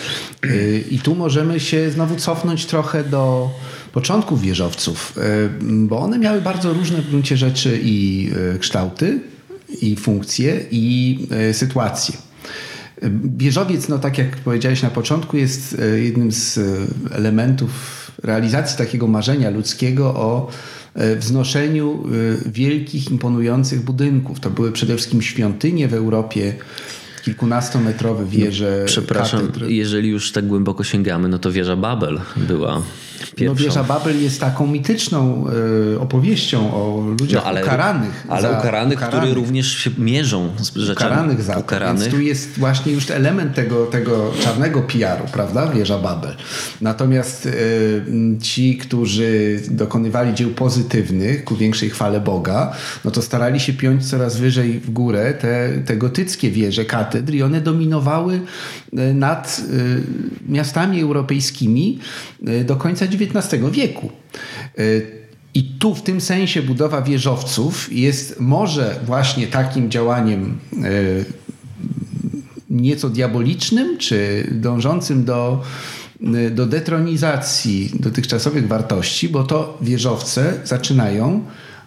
[0.90, 3.50] I tu możemy się znowu cofnąć trochę do
[3.92, 9.20] początków wieżowców, e, bo one miały bardzo różne w gruncie rzeczy i e, kształty,
[9.82, 12.14] i funkcje, i e, sytuacje.
[13.36, 16.60] Wieżowiec, no tak jak powiedziałeś na początku, jest jednym z
[17.10, 17.70] elementów
[18.22, 20.50] realizacji takiego marzenia ludzkiego o
[21.16, 22.04] wznoszeniu
[22.46, 24.40] wielkich, imponujących budynków.
[24.40, 26.54] To były przede wszystkim świątynie w Europie,
[27.24, 28.76] kilkunastometrowe wieże.
[28.80, 29.72] No, przepraszam, katedry.
[29.72, 32.82] jeżeli już tak głęboko sięgamy, no to wieża Babel była
[33.36, 33.44] Pierwszą.
[33.44, 35.44] No wieża Babel jest taką mityczną
[35.94, 38.26] y, opowieścią o ludziach no, ale, ukaranych.
[38.28, 41.58] Ale za, ukaranych, ukaranych, które również się mierzą z rzeczami ukaranych za.
[41.58, 42.02] Ukaranych.
[42.02, 45.66] Więc tu jest właśnie już element tego, tego czarnego PR-u, prawda?
[45.66, 46.36] Wieża Babel.
[46.80, 48.02] Natomiast y,
[48.40, 52.72] ci, którzy dokonywali dzieł pozytywnych ku większej chwale Boga,
[53.04, 57.42] no to starali się piąć coraz wyżej w górę te, te gotyckie wieże katedr i
[57.42, 58.40] one dominowały
[58.98, 59.62] y, nad
[60.48, 61.98] miastami europejskimi
[62.64, 64.10] do końca XIX wieku.
[64.78, 64.82] E,
[65.54, 70.88] I tu w tym sensie budowa wieżowców jest może właśnie takim działaniem e,
[72.70, 75.62] nieco diabolicznym, czy dążącym do,
[76.34, 81.44] e, do detronizacji dotychczasowych wartości, bo to wieżowce zaczynają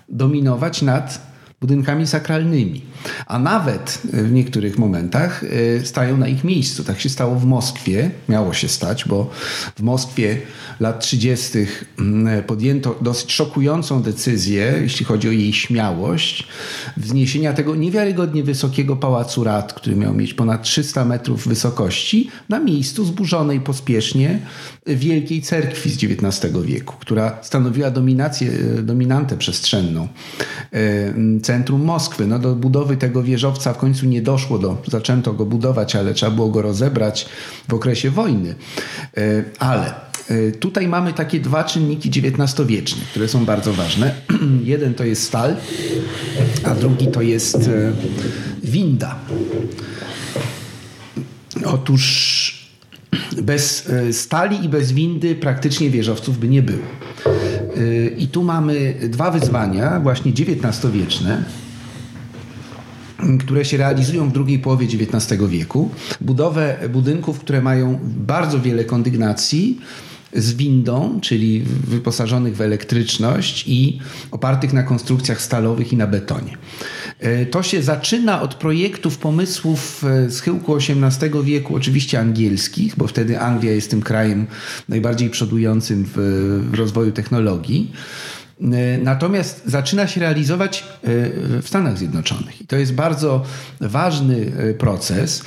[0.10, 2.82] dominować nad budynkami sakralnymi,
[3.28, 6.84] a nawet w niektórych momentach y, stają na ich miejscu.
[6.84, 9.30] Tak się stało w Moskwie, miało się stać, bo
[9.76, 10.38] w Moskwie
[10.80, 11.58] lat 30.
[12.00, 16.48] Mm, podjęto dosyć szokującą decyzję, jeśli chodzi o jej śmiałość,
[16.98, 23.06] wzniesienia tego niewiarygodnie wysokiego pałacu rad, który miał mieć ponad 300 metrów wysokości, na miejscu
[23.06, 24.40] zburzonej pospiesznie
[24.88, 28.52] wielkiej cerkwi z XIX wieku, która stanowiła dominację,
[28.84, 30.08] dominantę przestrzenną
[30.74, 32.28] y, centrum Moskwy.
[32.28, 36.32] No do budowy tego wieżowca w końcu nie doszło, do, zaczęto go budować, ale trzeba
[36.32, 37.26] było go rozebrać
[37.68, 38.56] w okresie wojny.
[39.18, 39.94] E, ale
[40.30, 44.16] e, Tutaj mamy takie dwa czynniki XIX-wieczne, które są bardzo ważne.
[44.64, 45.56] Jeden to jest stal,
[46.64, 47.92] a drugi to jest e,
[48.64, 49.16] winda.
[51.66, 52.66] Otóż
[53.42, 56.84] bez stali i bez windy praktycznie wieżowców by nie było.
[58.18, 61.44] I tu mamy dwa wyzwania, właśnie XIX-wieczne,
[63.40, 65.90] które się realizują w drugiej połowie XIX wieku.
[66.22, 69.80] Budowę budynków, które mają bardzo wiele kondygnacji,
[70.36, 74.00] z windą, czyli wyposażonych w elektryczność i
[74.32, 76.58] opartych na konstrukcjach stalowych i na betonie.
[77.20, 83.08] E, to się zaczyna od projektów, pomysłów e, z chyłku XVIII wieku, oczywiście angielskich, bo
[83.08, 84.48] wtedy Anglia jest tym krajem
[84.90, 87.92] najbardziej przodującym w rozwoju technologii.
[89.04, 90.84] Natomiast zaczyna się realizować
[91.62, 92.62] w Stanach Zjednoczonych.
[92.62, 93.44] I to jest bardzo
[93.82, 95.44] ważny proces.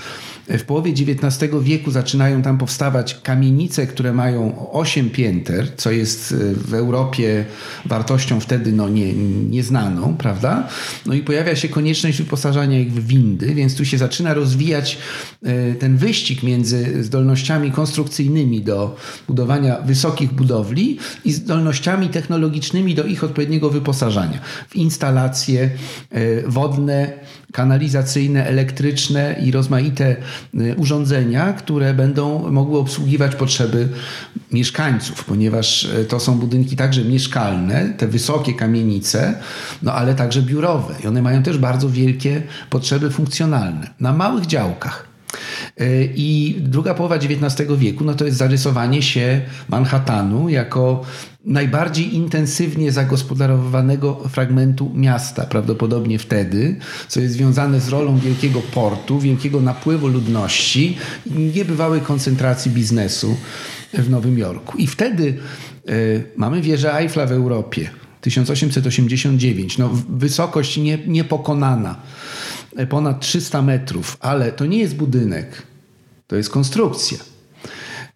[0.49, 6.55] W połowie XIX wieku zaczynają tam powstawać kamienice, które mają 8 pięter, co jest e,
[6.55, 7.45] w Europie
[7.87, 9.13] wartością wtedy no, nie,
[9.51, 10.69] nieznaną, prawda?
[11.07, 14.99] No i pojawia się konieczność wyposażania ich w windy, więc tu się zaczyna rozwijać
[15.43, 18.97] e, ten wyścig między zdolnościami konstrukcyjnymi do
[19.29, 25.71] budowania wysokich budowli i zdolnościami technologicznymi do ich odpowiedniego wyposażania w instalacje
[26.11, 27.13] e, wodne,
[27.53, 30.17] kanalizacyjne, elektryczne i rozmaite
[30.55, 33.89] y, urządzenia, które będą mogły obsługiwać potrzeby
[34.53, 39.35] mieszkańców, ponieważ y, to są budynki także mieszkalne, te wysokie kamienice,
[39.83, 45.09] no ale także biurowe i one mają też bardzo wielkie potrzeby funkcjonalne na małych działkach.
[45.81, 51.05] Y, I druga połowa XIX wieku no to jest zarysowanie się Manhattanu jako
[51.49, 56.77] najbardziej intensywnie zagospodarowanego fragmentu miasta, prawdopodobnie wtedy,
[57.09, 63.37] co jest związane z rolą wielkiego portu, wielkiego napływu ludności i niebywałej koncentracji biznesu
[63.95, 64.79] w Nowym Jorku.
[64.79, 65.35] I wtedy
[65.89, 67.91] y, mamy wieżę Eiffla w Europie.
[68.21, 71.97] 1889, no, wysokość nie, niepokonana,
[72.89, 75.63] ponad 300 metrów, ale to nie jest budynek,
[76.27, 77.19] to jest konstrukcja.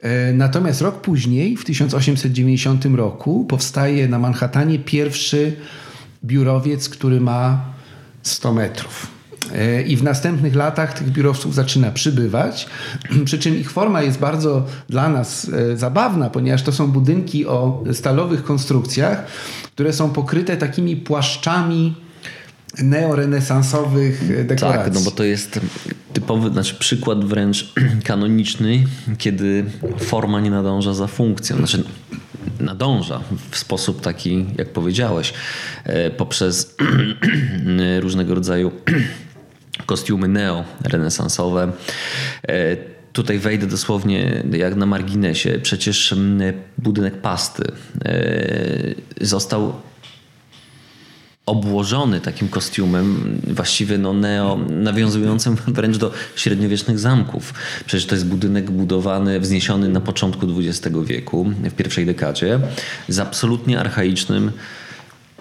[0.02, 5.56] E, natomiast rok później, w 1890 roku, powstaje na Manhattanie pierwszy
[6.24, 7.64] biurowiec, który ma
[8.22, 9.06] 100 metrów.
[9.54, 12.68] E, I w następnych latach tych biurowców zaczyna przybywać,
[13.24, 17.84] przy czym ich forma jest bardzo dla nas e, zabawna, ponieważ to są budynki o
[17.92, 19.26] stalowych konstrukcjach,
[19.74, 21.94] które są pokryte takimi płaszczami
[22.78, 24.84] neorenesansowych dekoracji.
[24.84, 25.60] Tak, no bo to jest
[26.12, 27.72] typowy, znaczy przykład wręcz
[28.04, 28.84] kanoniczny,
[29.18, 29.64] kiedy
[29.98, 31.56] forma nie nadąża za funkcją.
[31.56, 31.84] Znaczy
[32.60, 35.34] nadąża w sposób taki, jak powiedziałeś,
[35.84, 36.76] e, poprzez
[38.00, 38.72] różnego rodzaju
[39.86, 41.72] kostiumy neo-renesansowe.
[42.48, 42.76] E,
[43.12, 45.58] tutaj wejdę dosłownie jak na marginesie.
[45.62, 46.14] Przecież
[46.78, 47.62] budynek pasty
[48.04, 48.14] e,
[49.20, 49.72] został
[51.46, 57.54] obłożony takim kostiumem, właściwie no neo, nawiązującym wręcz do średniowiecznych zamków.
[57.86, 62.60] Przecież to jest budynek budowany, wzniesiony na początku XX wieku, w pierwszej dekadzie,
[63.08, 64.52] z absolutnie archaicznym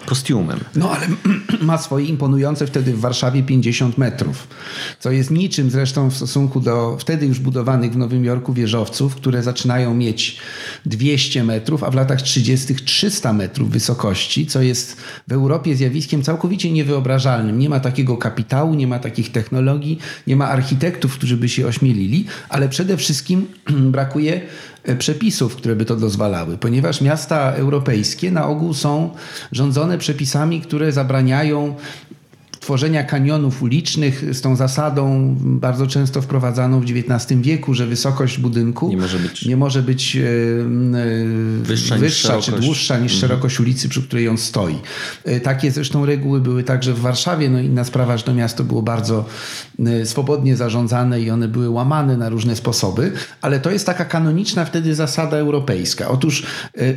[0.06, 0.60] kostiumem.
[0.76, 1.06] No ale
[1.60, 4.48] ma swoje imponujące wtedy w Warszawie 50 metrów,
[5.00, 9.42] co jest niczym zresztą w stosunku do wtedy już budowanych w Nowym Jorku wieżowców, które
[9.42, 10.38] zaczynają mieć
[10.86, 14.96] 200 metrów, a w latach 30 300 metrów wysokości, co jest
[15.28, 17.58] w Europie zjawiskiem całkowicie niewyobrażalnym.
[17.58, 22.24] Nie ma takiego kapitału, nie ma takich technologii, nie ma architektów, którzy by się ośmielili,
[22.48, 23.46] ale przede wszystkim
[23.96, 24.40] brakuje
[24.98, 29.10] przepisów, które by to dozwalały, ponieważ miasta europejskie na ogół są
[29.52, 31.74] rządzone przepisami, które zabraniają
[32.62, 38.88] tworzenia kanionów ulicznych z tą zasadą bardzo często wprowadzaną w XIX wieku, że wysokość budynku
[38.88, 40.20] nie może być, nie może być e,
[41.62, 43.20] wyższa, wyższa czy dłuższa niż mhm.
[43.20, 44.78] szerokość ulicy, przy której on stoi.
[45.24, 47.50] E, takie zresztą reguły były także w Warszawie.
[47.50, 49.24] No inna sprawa, że to miasto było bardzo
[49.86, 54.64] e, swobodnie zarządzane i one były łamane na różne sposoby, ale to jest taka kanoniczna
[54.64, 56.08] wtedy zasada europejska.
[56.08, 56.46] Otóż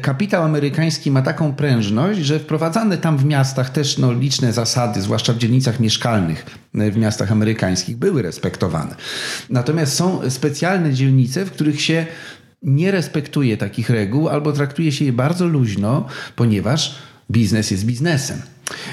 [0.02, 5.34] kapitał amerykański ma taką prężność, że wprowadzane tam w miastach też no, liczne zasady, zwłaszcza
[5.34, 8.96] w dzielnicach dzielnicach mieszkalnych w miastach amerykańskich były respektowane.
[9.50, 12.06] Natomiast są specjalne dzielnice, w których się
[12.62, 16.96] nie respektuje takich reguł albo traktuje się je bardzo luźno, ponieważ
[17.32, 18.42] biznes jest biznesem.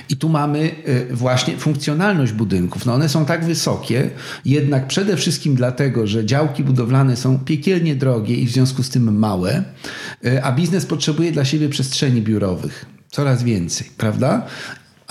[0.09, 2.87] I tu mamy e, właśnie funkcjonalność budynków.
[2.87, 4.11] No one są tak wysokie,
[4.45, 9.19] jednak przede wszystkim dlatego, że działki budowlane są piekielnie drogie i w związku z tym
[9.19, 9.65] małe,
[10.25, 14.47] e, a biznes potrzebuje dla siebie przestrzeni biurowych coraz więcej, prawda?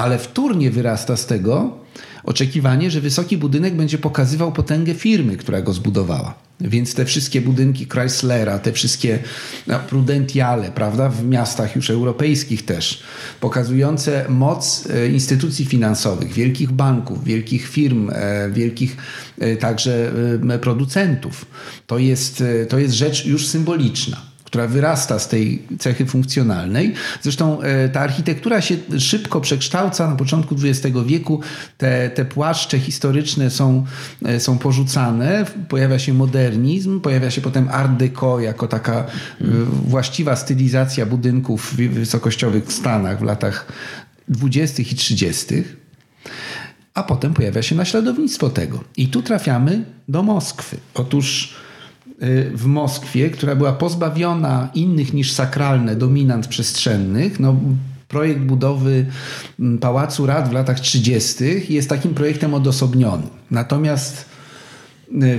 [0.01, 1.77] Ale wtórnie wyrasta z tego
[2.23, 6.33] oczekiwanie, że wysoki budynek będzie pokazywał potęgę firmy, która go zbudowała.
[6.61, 9.19] Więc te wszystkie budynki Chryslera, te wszystkie
[9.67, 13.03] no, prudentiale, prawda, w miastach już europejskich też,
[13.39, 18.97] pokazujące moc e, instytucji finansowych, wielkich banków, wielkich firm, e, wielkich
[19.39, 20.11] e, także
[20.61, 21.45] producentów,
[21.87, 26.93] to jest, to jest rzecz już symboliczna która wyrasta z tej cechy funkcjonalnej.
[27.21, 30.09] Zresztą e, ta architektura się szybko przekształca.
[30.09, 31.41] Na początku XX wieku
[31.77, 33.85] te, te płaszcze historyczne są,
[34.25, 39.05] e, są porzucane, pojawia się modernizm, pojawia się potem art deco jako taka e,
[39.87, 43.71] właściwa stylizacja budynków wysokościowych w Stanach w latach
[44.27, 44.83] 20.
[44.83, 45.63] i 30.
[46.93, 48.83] A potem pojawia się naśladownictwo tego.
[48.97, 50.77] I tu trafiamy do Moskwy.
[50.93, 51.55] Otóż
[52.53, 57.55] w Moskwie, która była pozbawiona innych niż sakralne dominant przestrzennych, no,
[58.07, 59.05] projekt budowy
[59.60, 61.43] mm, Pałacu Rad w latach 30.
[61.69, 63.29] jest takim projektem odosobnionym.
[63.51, 64.30] Natomiast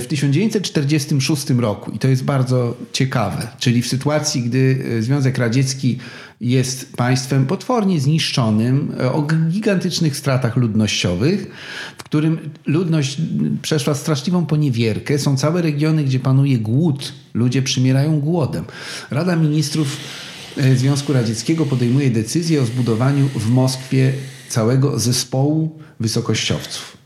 [0.01, 5.99] w 1946 roku, i to jest bardzo ciekawe, czyli w sytuacji, gdy e, Związek Radziecki
[6.41, 11.51] jest państwem potwornie zniszczonym, e, o gigantycznych stratach ludnościowych,
[11.99, 13.17] w którym ludność
[13.63, 15.19] przeszła straszliwą poniewierkę.
[15.19, 17.13] Są całe regiony, gdzie panuje głód.
[17.35, 18.65] Ludzie przymierają głodem.
[19.11, 19.97] Rada Ministrów
[20.57, 24.13] e, Związku Radzieckiego podejmuje decyzję o zbudowaniu w Moskwie
[24.49, 27.02] całego zespołu wysokościowców.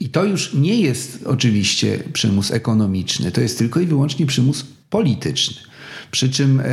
[0.00, 5.56] I to już nie jest oczywiście przymus ekonomiczny, to jest tylko i wyłącznie przymus polityczny.
[6.10, 6.64] Przy czym e,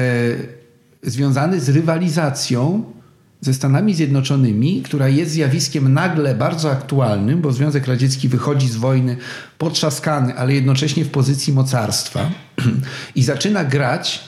[1.04, 2.84] związany z rywalizacją
[3.42, 9.18] ze Stanami Zjednoczonymi, która jest zjawiskiem nagle bardzo aktualnym, bo Związek Radziecki wychodzi z wojny
[9.58, 12.32] potrzaskany, ale jednocześnie w pozycji mocarstwa
[13.16, 14.22] i zaczyna grać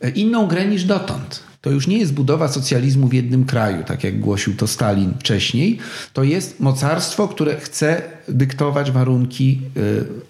[0.00, 1.47] e, inną grę niż dotąd.
[1.60, 5.78] To już nie jest budowa socjalizmu w jednym kraju, tak jak głosił to Stalin wcześniej.
[6.12, 9.80] To jest mocarstwo, które chce dyktować warunki e,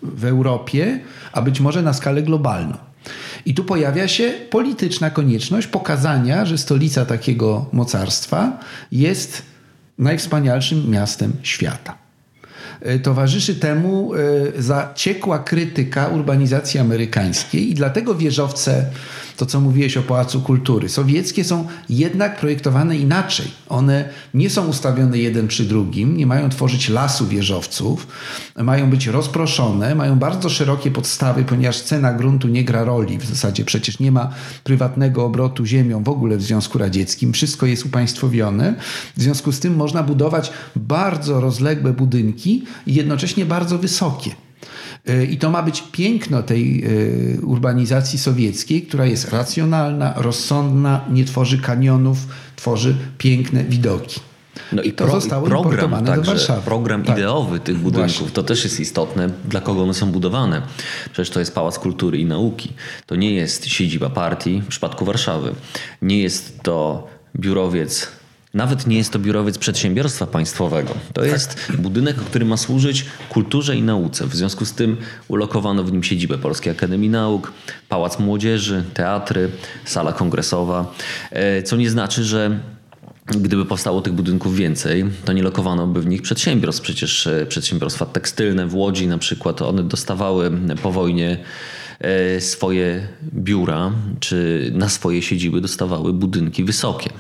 [0.03, 1.01] w Europie,
[1.33, 2.77] a być może na skalę globalną.
[3.47, 8.61] I tu pojawia się polityczna konieczność pokazania, że stolica takiego mocarstwa
[8.93, 9.43] jest
[9.99, 11.99] najwspanialszym miastem świata.
[12.81, 14.19] E, towarzyszy temu e,
[14.63, 18.85] zaciekła krytyka urbanizacji amerykańskiej i dlatego wieżowce
[19.39, 20.89] to co mówiłeś o Pałacu Kultury.
[20.89, 23.47] Sowieckie są jednak projektowane inaczej.
[23.69, 28.07] One nie są ustawione jeden przy drugim, nie mają tworzyć lasu wieżowców,
[28.57, 33.19] mają być rozproszone, mają bardzo szerokie podstawy, ponieważ cena gruntu nie gra roli.
[33.19, 34.31] W zasadzie przecież nie ma
[34.65, 37.33] prywatnego obrotu ziemią w ogóle w Związku Radzieckim.
[37.33, 38.75] Wszystko jest upaństwowione.
[39.17, 44.48] W związku z tym można budować bardzo rozległe budynki i jednocześnie bardzo wysokie.
[45.31, 51.59] I to ma być piękno tej e, urbanizacji sowieckiej, która jest racjonalna, rozsądna, nie tworzy
[51.59, 52.19] kanionów,
[52.57, 54.21] tworzy piękne widoki.
[54.73, 57.19] No i, to zostało i program, także, program tak.
[57.19, 58.35] ideowy tych budynków Właśnie.
[58.35, 60.63] to też jest istotne, dla kogo one są budowane.
[61.13, 62.73] Przecież to jest Pałac Kultury i Nauki.
[63.07, 65.55] To nie jest siedziba partii w przypadku Warszawy.
[66.03, 68.18] Nie jest to biurowiec
[68.55, 70.95] nawet nie jest to biurowiec przedsiębiorstwa państwowego.
[71.13, 71.31] To tak.
[71.31, 74.27] jest budynek, który ma służyć kulturze i nauce.
[74.27, 74.97] W związku z tym
[75.29, 77.53] ulokowano w nim siedzibę Polskiej Akademii Nauk,
[77.89, 79.51] Pałac Młodzieży, teatry,
[79.85, 80.95] sala kongresowa.
[81.31, 82.61] E, co nie znaczy, że
[83.37, 86.83] Gdyby powstało tych budynków więcej, to nie lokowano by w nich przedsiębiorstw.
[86.83, 90.51] Przecież e, przedsiębiorstwa tekstylne w Łodzi na przykład, one dostawały
[90.83, 91.39] po wojnie
[92.39, 97.11] swoje biura, czy na swoje siedziby dostawały budynki wysokie.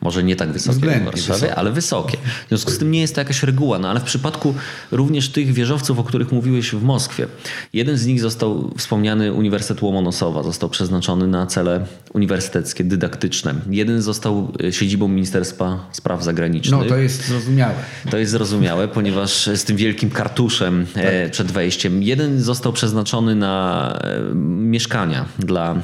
[0.00, 1.54] Może nie tak wysokie jak w Warszawie, wysokie.
[1.54, 2.18] ale wysokie.
[2.46, 4.54] W związku z tym nie jest to jakaś reguła, no ale w przypadku
[4.90, 7.26] również tych wieżowców, o których mówiłeś w Moskwie,
[7.72, 13.54] jeden z nich został wspomniany Uniwersytet Łomonosowa, został przeznaczony na cele uniwersyteckie, dydaktyczne.
[13.70, 16.80] Jeden został e, siedzibą Ministerstwa Spraw Zagranicznych.
[16.80, 17.74] No to jest zrozumiałe.
[18.10, 21.32] To jest zrozumiałe, ponieważ z tym wielkim kartuszem e, tak.
[21.32, 22.02] przed wejściem.
[22.02, 23.98] Jeden został przeznaczony na
[24.34, 25.76] mieszkania dla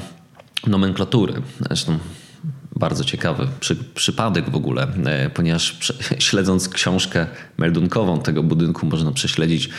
[0.67, 1.33] nomenklatury.
[1.59, 1.99] Zresztą
[2.75, 5.77] bardzo ciekawy przy, przypadek w ogóle, e, ponieważ
[6.19, 9.69] śledząc książkę meldunkową tego budynku można prześledzić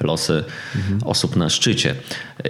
[0.00, 0.44] losy
[0.76, 1.00] mhm.
[1.04, 1.94] osób na szczycie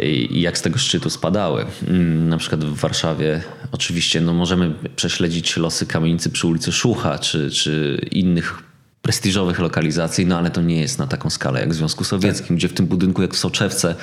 [0.02, 1.66] i jak z tego szczytu spadały.
[1.88, 7.50] Mm, na przykład w Warszawie oczywiście no, możemy prześledzić losy kamienicy przy ulicy Szucha czy,
[7.50, 8.69] czy innych
[9.02, 12.56] prestiżowych lokalizacji, no ale to nie jest na taką skalę jak w Związku Sowieckim, tak.
[12.56, 13.94] gdzie w tym budynku jak w Soczewce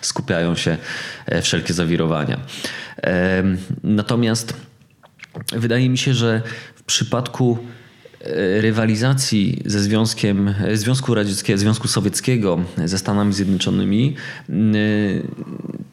[0.00, 0.76] skupiają się
[1.26, 2.40] e, wszelkie zawirowania.
[3.82, 4.54] Natomiast
[5.52, 6.42] wydaje mi się, że
[6.74, 7.58] w przypadku
[8.20, 14.16] e, rywalizacji ze Związkiem, e, Związku Radzieckiego, Związku Sowieckiego ze Stanami Zjednoczonymi,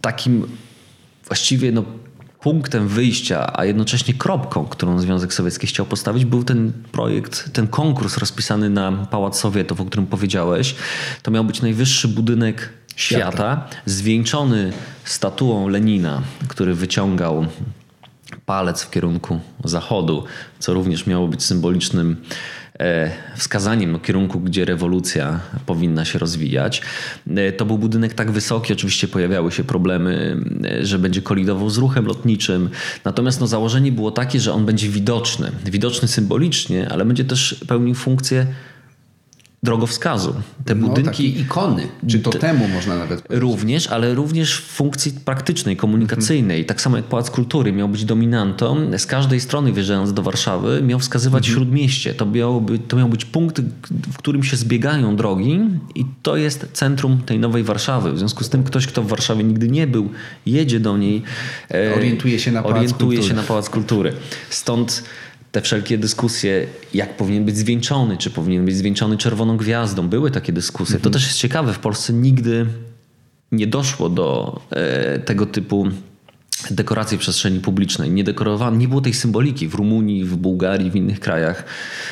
[0.01, 0.47] takim
[1.27, 1.83] właściwie no,
[2.43, 8.17] punktem wyjścia, a jednocześnie kropką, którą Związek Sowiecki chciał postawić, był ten projekt, ten konkurs
[8.17, 10.75] rozpisany na Pałac Sowietów, o którym powiedziałeś.
[11.23, 14.73] To miał być najwyższy budynek świata, świata zwieńczony
[15.05, 17.45] statuą Lenina, który wyciągał
[18.45, 20.23] palec w kierunku zachodu,
[20.59, 22.21] co również miało być symbolicznym
[23.35, 26.81] wskazaniem no, kierunku, gdzie rewolucja powinna się rozwijać.
[27.35, 31.77] E, to był budynek tak wysoki, oczywiście pojawiały się problemy, e, że będzie kolidował z
[31.77, 32.69] ruchem lotniczym.
[33.05, 35.51] Natomiast no, założenie było takie, że on będzie widoczny.
[35.65, 38.45] Widoczny symbolicznie, ale będzie też pełnił funkcję
[39.63, 40.35] drogowskazu.
[40.65, 41.39] Te no, budynki.
[41.39, 43.41] ikony, czy to temu można nawet powiedzieć.
[43.41, 46.57] Również, ale również w funkcji praktycznej, komunikacyjnej.
[46.57, 46.67] Mhm.
[46.67, 48.97] Tak samo jak Pałac Kultury miał być dominantą.
[48.97, 51.55] Z każdej strony wjeżdżając do Warszawy miał wskazywać mhm.
[51.55, 52.13] śródmieście.
[52.13, 53.61] To miał, być, to miał być punkt,
[54.11, 55.59] w którym się zbiegają drogi
[55.95, 58.13] i to jest centrum tej nowej Warszawy.
[58.13, 60.09] W związku z tym ktoś, kto w Warszawie nigdy nie był,
[60.45, 61.23] jedzie do niej.
[61.71, 63.29] E, orientuje się na Pałac orientuje Kultury.
[63.29, 64.13] się na Pałac Kultury.
[64.49, 65.03] Stąd
[65.53, 70.53] te wszelkie dyskusje, jak powinien być zwieńczony, czy powinien być zwieńczony czerwoną gwiazdą, były takie
[70.53, 70.99] dyskusje.
[70.99, 72.65] To też jest ciekawe, w Polsce nigdy
[73.51, 75.87] nie doszło do e, tego typu
[76.71, 78.11] dekoracji przestrzeni publicznej.
[78.11, 79.67] Nie dekorowano, nie było tej symboliki.
[79.67, 81.63] W Rumunii, w Bułgarii, w innych krajach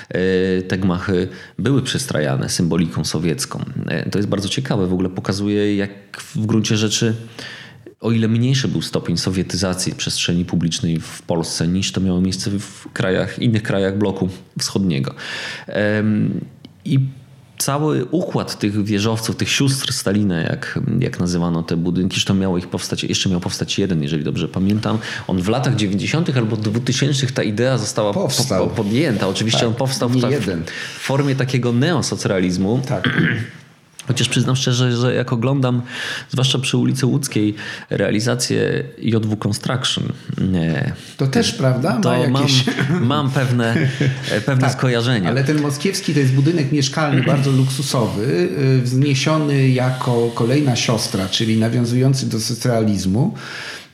[0.10, 1.28] e, te gmachy
[1.60, 3.66] były przystrajane symboliką sowiecką.
[3.88, 7.16] E, to jest bardzo ciekawe, w ogóle pokazuje, jak w gruncie rzeczy
[8.02, 12.88] o ile mniejszy był stopień sowietyzacji przestrzeni publicznej w Polsce niż to miało miejsce w
[12.94, 14.30] krajach, innych krajach bloku
[14.60, 15.16] wschodniego.
[16.86, 17.00] I
[17.58, 22.68] cały układ tych wieżowców, tych sióstr Stalina, jak, jak nazywano te budynki, to miało ich
[22.68, 24.98] powstać, jeszcze miał powstać jeden, jeżeli dobrze pamiętam.
[25.28, 26.38] On w latach 90.
[26.38, 29.28] albo 2000 ta idea została po, po, podjęta.
[29.28, 32.82] Oczywiście tak, on powstał w, tak, w, formie takiego neosocrealizmu.
[32.88, 33.10] Tak.
[34.08, 35.82] Chociaż przyznam szczerze, że jak oglądam,
[36.30, 37.56] zwłaszcza przy ulicy Łódzkiej,
[37.90, 40.04] realizację JW Construction.
[40.52, 41.96] Nie, to też, prawda?
[41.96, 42.66] Ma to jakieś...
[42.90, 43.76] mam, mam pewne,
[44.46, 45.30] pewne tak, skojarzenia.
[45.30, 51.60] Ale ten Moskiewski to jest budynek mieszkalny, bardzo luksusowy, y, wzniesiony jako kolejna siostra, czyli
[51.60, 53.36] nawiązujący do socrealizmu.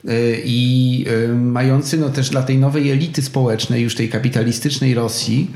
[0.08, 5.50] Y, i y, mający no też dla tej nowej elity społecznej, już tej kapitalistycznej Rosji,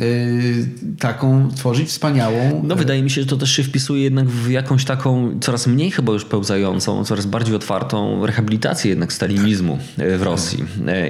[0.00, 2.62] y, taką tworzyć wspaniałą.
[2.64, 5.90] No wydaje mi się, że to też się wpisuje jednak w jakąś taką coraz mniej
[5.90, 9.78] chyba już pełzającą, coraz bardziej otwartą rehabilitację jednak stalinizmu
[10.18, 10.64] w Rosji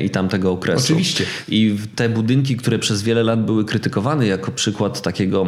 [0.04, 0.84] i tamtego okresu.
[0.84, 1.24] Oczywiście.
[1.48, 5.46] I te budynki, które przez wiele lat były krytykowane jako przykład takiego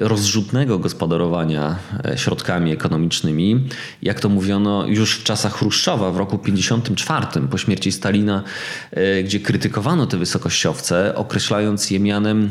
[0.00, 1.78] rozrzutnego gospodarowania
[2.16, 3.68] środkami ekonomicznymi,
[4.02, 8.42] jak to mówiono już w czasach Chruszczowa w roku 1954 po śmierci Stalina,
[8.90, 12.48] e, gdzie krytykowano te wysokościowce, określając je mianem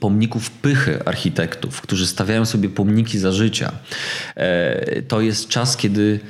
[0.00, 3.72] pomników pychy architektów, którzy stawiają sobie pomniki za życia.
[4.36, 6.20] E, to jest czas, kiedy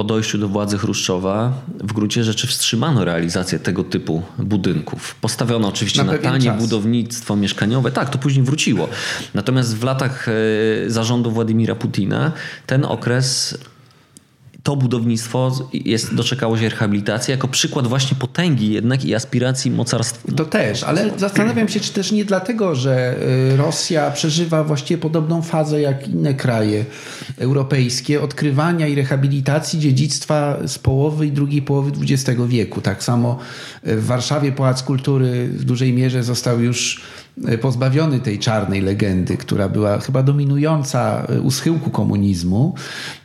[0.00, 5.14] po dojściu do władzy Chruszczowa w gruncie rzeczy wstrzymano realizację tego typu budynków.
[5.14, 6.62] Postawiono oczywiście na, na tanie czas.
[6.62, 7.90] budownictwo mieszkaniowe.
[7.90, 8.88] Tak, to później wróciło.
[9.34, 10.32] Natomiast w latach e,
[10.86, 12.32] zarządu Władimira Putina
[12.66, 13.58] ten okres
[14.62, 20.32] to budownictwo jest, doczekało się rehabilitacji jako przykład właśnie potęgi jednak i aspiracji mocarstwa.
[20.36, 23.16] To też, ale zastanawiam się, czy też nie dlatego, że
[23.52, 26.84] y, Rosja przeżywa właściwie podobną fazę jak inne kraje
[27.38, 32.80] europejskie odkrywania i rehabilitacji dziedzictwa z połowy i drugiej połowy XX wieku.
[32.80, 33.38] Tak samo
[33.82, 37.02] w Warszawie Pałac Kultury w dużej mierze został już
[37.60, 42.74] pozbawiony tej czarnej legendy, która była chyba dominująca e, u schyłku komunizmu.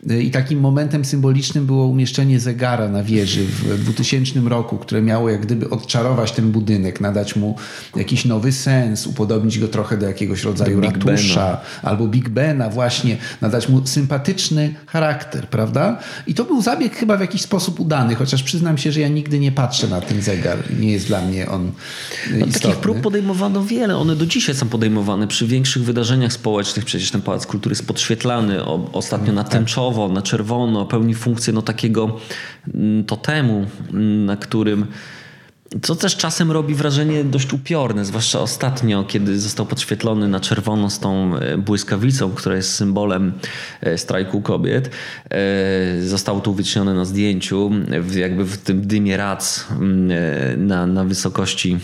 [0.09, 5.29] E, I takim momentem symbolicznym było umieszczenie zegara na wieży w 2000 roku, które miało
[5.29, 7.55] jak gdyby odczarować ten budynek, nadać mu
[7.95, 13.17] jakiś nowy sens, upodobnić go trochę do jakiegoś rodzaju do ratusza albo Big Bena, właśnie
[13.41, 15.99] nadać mu sympatyczny charakter, prawda?
[16.27, 19.39] I to był zabieg chyba w jakiś sposób udany, chociaż przyznam się, że ja nigdy
[19.39, 20.57] nie patrzę na ten zegar.
[20.79, 21.71] Nie jest dla mnie on
[22.39, 26.85] no, Takich prób podejmowano wiele one do dzisiaj są podejmowane przy większych wydarzeniach społecznych.
[26.85, 29.51] Przecież ten Pałac Kultury jest podświetlany o, ostatnio na tak.
[29.51, 32.17] tęczowo, na czerwono, pełni funkcję no, takiego
[32.73, 34.87] mm, totemu, mm, na którym
[35.81, 40.99] co też czasem robi wrażenie dość upiorne, zwłaszcza ostatnio, kiedy został podświetlony na czerwono z
[40.99, 43.33] tą e, błyskawicą, która jest symbolem
[43.81, 44.89] e, strajku kobiet.
[45.29, 47.71] E, zostało tu wycienione na zdjęciu,
[48.15, 51.77] jakby w tym dymie rac mm, na, na wysokości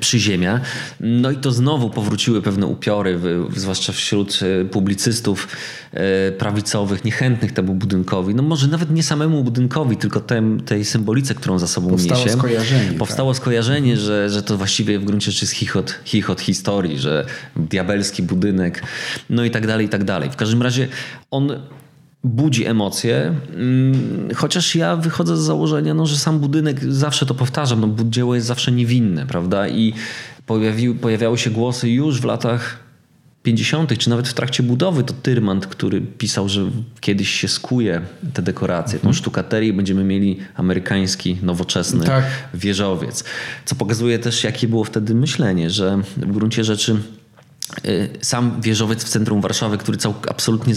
[0.00, 0.60] przyziemia.
[1.00, 3.20] No i to znowu powróciły pewne upiory,
[3.56, 5.48] zwłaszcza wśród e, publicystów
[5.92, 8.34] e, prawicowych, niechętnych temu budynkowi.
[8.34, 12.36] No może nawet nie samemu budynkowi, tylko tem, tej symbolice, którą za sobą Powstało niesie.
[12.36, 13.42] Skojarzenie, Powstało tak.
[13.42, 17.26] skojarzenie, że, że to właściwie w gruncie rzeczy jest chichot, chichot historii, że
[17.56, 18.82] diabelski budynek,
[19.30, 20.30] no i tak dalej, i tak dalej.
[20.30, 20.88] W każdym razie
[21.30, 21.50] on
[22.26, 27.80] budzi emocje, mm, chociaż ja wychodzę z założenia, no, że sam budynek, zawsze to powtarzam,
[27.80, 29.68] no, dzieło jest zawsze niewinne, prawda?
[29.68, 29.92] I
[31.00, 32.86] pojawiały się głosy już w latach
[33.42, 36.70] 50., czy nawet w trakcie budowy, to Tyrmand, który pisał, że
[37.00, 38.00] kiedyś się skuje
[38.34, 39.14] te dekoracje, tą mhm.
[39.14, 42.24] sztukaterię będziemy mieli amerykański, nowoczesny tak.
[42.54, 43.24] wieżowiec.
[43.64, 46.96] Co pokazuje też, jakie było wtedy myślenie, że w gruncie rzeczy
[47.84, 50.74] y, sam wieżowiec w centrum Warszawy, który cał, absolutnie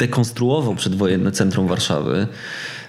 [0.00, 2.26] dekonstruował przedwojenne centrum Warszawy.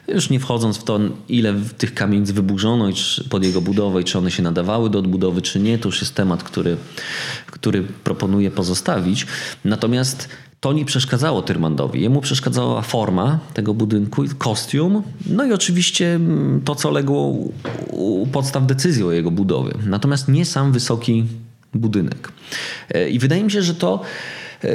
[0.07, 0.99] Już nie wchodząc w to,
[1.30, 2.89] ile tych kamienic wyburzono
[3.30, 6.16] pod jego budowę i czy one się nadawały do odbudowy, czy nie, to już jest
[6.16, 6.78] temat, który,
[7.45, 9.28] który proponuję pozostawić.
[9.66, 12.01] Natomiast to nie przeszkadzało Tyrmandowi.
[12.01, 17.34] Jemu przeszkadzała forma tego budynku, kostium, no i oczywiście mm, to, co legło
[17.88, 19.74] u podstaw decyzji o jego budowie.
[19.86, 21.26] Natomiast nie sam wysoki
[21.74, 22.32] budynek.
[22.89, 24.01] E, I wydaje mi się, że to
[24.64, 24.68] e,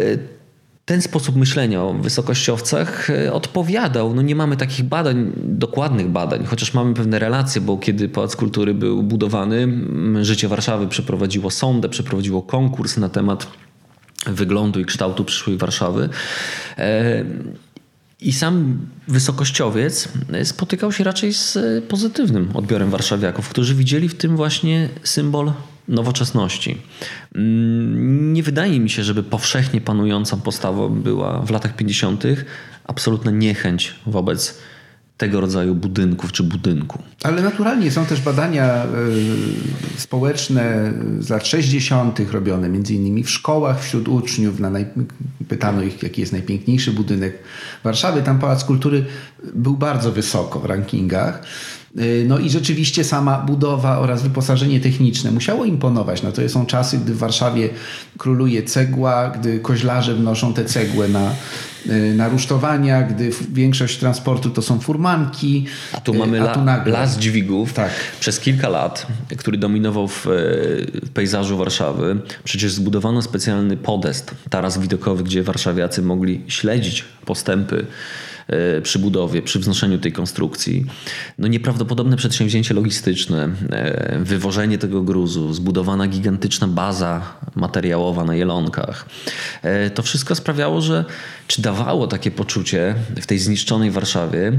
[0.86, 4.14] ten sposób myślenia o wysokościowcach e, odpowiadał.
[4.14, 8.74] No nie mamy takich badań, dokładnych badań, chociaż mamy pewne relacje, bo kiedy Pałac Kultury
[8.74, 9.68] był budowany,
[10.22, 13.46] Życie Warszawy przeprowadziło sondę, przeprowadziło konkurs na temat
[14.26, 16.08] wyglądu i kształtu przyszłej Warszawy.
[16.78, 17.24] E,
[18.20, 18.78] I sam
[19.08, 20.08] wysokościowiec
[20.44, 21.58] spotykał się raczej z
[21.88, 25.52] pozytywnym odbiorem warszawiaków, którzy widzieli w tym właśnie symbol
[25.88, 26.78] nowoczesności.
[27.34, 32.24] Mm, nie wydaje mi się, żeby powszechnie panującą postawą była w latach 50.
[32.84, 34.58] absolutna niechęć wobec
[35.16, 37.02] tego rodzaju budynków czy budynku.
[37.22, 38.84] Ale naturalnie są też badania
[39.96, 42.20] y, społeczne z lat 60.
[42.32, 44.60] robione między innymi w szkołach wśród uczniów.
[44.60, 44.86] Na naj...
[45.48, 47.38] Pytano ich, jaki jest najpiękniejszy budynek
[47.84, 48.22] Warszawy.
[48.22, 49.04] Tam Pałac Kultury
[49.54, 51.42] był bardzo wysoko w rankingach.
[52.00, 56.22] Y, no i rzeczywiście sama budowa oraz wyposażenie techniczne musiało imponować.
[56.22, 57.68] No to są czasy, gdy w Warszawie
[58.18, 61.30] króluje cegła, gdy koźlarze wnoszą te cegłę na,
[61.86, 65.66] y, na rusztowania, gdy większość transportu to są furmanki.
[65.92, 66.92] A tu mamy y, a tu nagle...
[66.92, 67.90] las dźwigów tak.
[68.20, 70.26] przez kilka lat, który dominował w,
[71.04, 72.16] w pejzażu Warszawy.
[72.44, 77.86] Przecież zbudowano specjalny podest, taras widokowy, gdzie warszawiacy mogli śledzić postępy
[78.82, 80.86] przy budowie, przy wznoszeniu tej konstrukcji.
[81.38, 89.06] No nieprawdopodobne przedsięwzięcie logistyczne, e, wywożenie tego gruzu, zbudowana gigantyczna baza materiałowa na Jelonkach.
[89.62, 91.04] E, to wszystko sprawiało, że
[91.46, 94.52] czy dawało takie poczucie w tej zniszczonej Warszawie,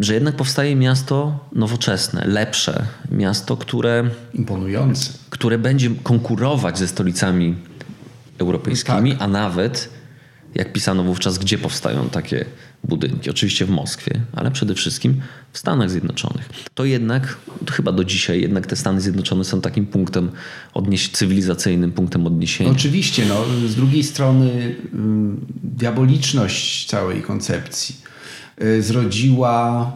[0.00, 7.54] że jednak powstaje miasto nowoczesne, lepsze, miasto, które imponujące, które będzie konkurować ze stolicami
[8.38, 9.22] europejskimi, tak.
[9.22, 9.88] a nawet
[10.54, 12.44] jak pisano wówczas, gdzie powstają takie
[12.84, 13.30] budynki.
[13.30, 15.20] Oczywiście w Moskwie, ale przede wszystkim
[15.52, 16.48] w Stanach Zjednoczonych.
[16.74, 20.30] To jednak, to chyba do dzisiaj, jednak te Stany Zjednoczone są takim punktem
[20.74, 22.70] odnieś cywilizacyjnym, punktem odniesienia.
[22.70, 27.94] Oczywiście, no, z drugiej strony mm, diaboliczność całej koncepcji
[28.62, 29.92] y, zrodziła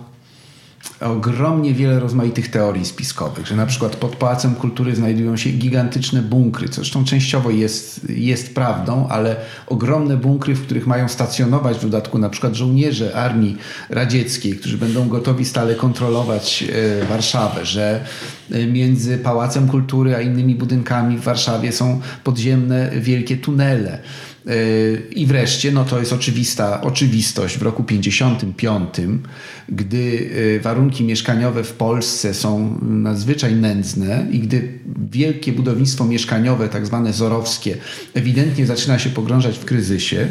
[1.01, 6.68] ogromnie wiele rozmaitych teorii spiskowych, że na przykład pod Pałacem Kultury znajdują się gigantyczne bunkry,
[6.68, 9.36] co zresztą częściowo jest, jest prawdą, ale
[9.66, 13.57] ogromne bunkry, w których mają stacjonować w dodatku na przykład żołnierze Armii
[13.90, 16.64] Radzieckiej, którzy będą gotowi stale kontrolować
[17.03, 18.05] e, Warszawę, że
[18.51, 23.99] e, między Pałacem Kultury a innymi budynkami w Warszawie są podziemne wielkie tunele
[25.11, 28.88] i wreszcie, no to jest oczywista oczywistość w roku 55,
[29.68, 34.78] gdy y, warunki mieszkaniowe w Polsce są nadzwyczaj nędzne i gdy
[35.11, 37.76] wielkie budownictwo mieszkaniowe, tak zwane zorowskie,
[38.14, 40.28] ewidentnie zaczyna się pogrążać w kryzysie,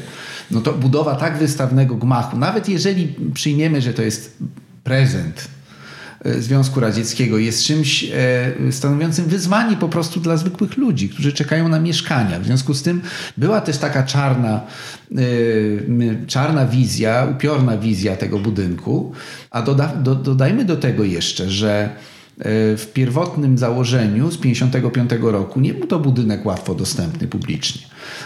[0.51, 4.37] no to budowa tak wystawnego gmachu, nawet jeżeli przyjmiemy, że to jest
[4.83, 5.47] prezent
[6.39, 11.79] Związku Radzieckiego jest czymś e, stanowiącym wyzwanie po prostu dla zwykłych ludzi, którzy czekają na
[11.79, 12.39] mieszkania.
[12.39, 13.01] W związku z tym
[13.37, 14.61] była też taka czarna,
[15.11, 19.11] e, czarna wizja, upiorna wizja tego budynku.
[19.51, 21.89] A doda, do, dodajmy do tego jeszcze, że
[22.77, 27.81] w pierwotnym założeniu z 1955 roku nie był to budynek łatwo dostępny publicznie.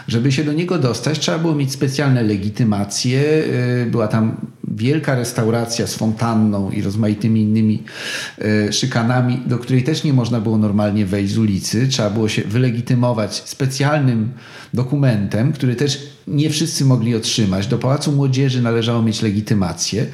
[0.07, 3.43] Żeby się do niego dostać, trzeba było mieć specjalne legitymacje.
[3.91, 4.37] Była tam
[4.77, 7.83] wielka restauracja z fontanną i rozmaitymi innymi
[8.39, 11.87] e, szykanami, do której też nie można było normalnie wejść z ulicy.
[11.87, 14.31] Trzeba było się wylegitymować specjalnym
[14.73, 17.67] dokumentem, który też nie wszyscy mogli otrzymać.
[17.67, 20.05] Do Pałacu Młodzieży należało mieć legitymację.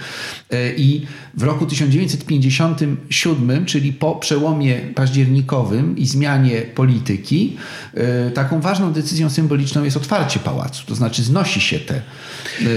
[0.51, 1.05] E, I
[1.37, 7.57] w roku 1957, czyli po przełomie październikowym i zmianie polityki,
[7.93, 10.83] e, taką ważną decyzją symboliczną jest otwarcie pałacu.
[10.87, 12.01] To znaczy znosi się te,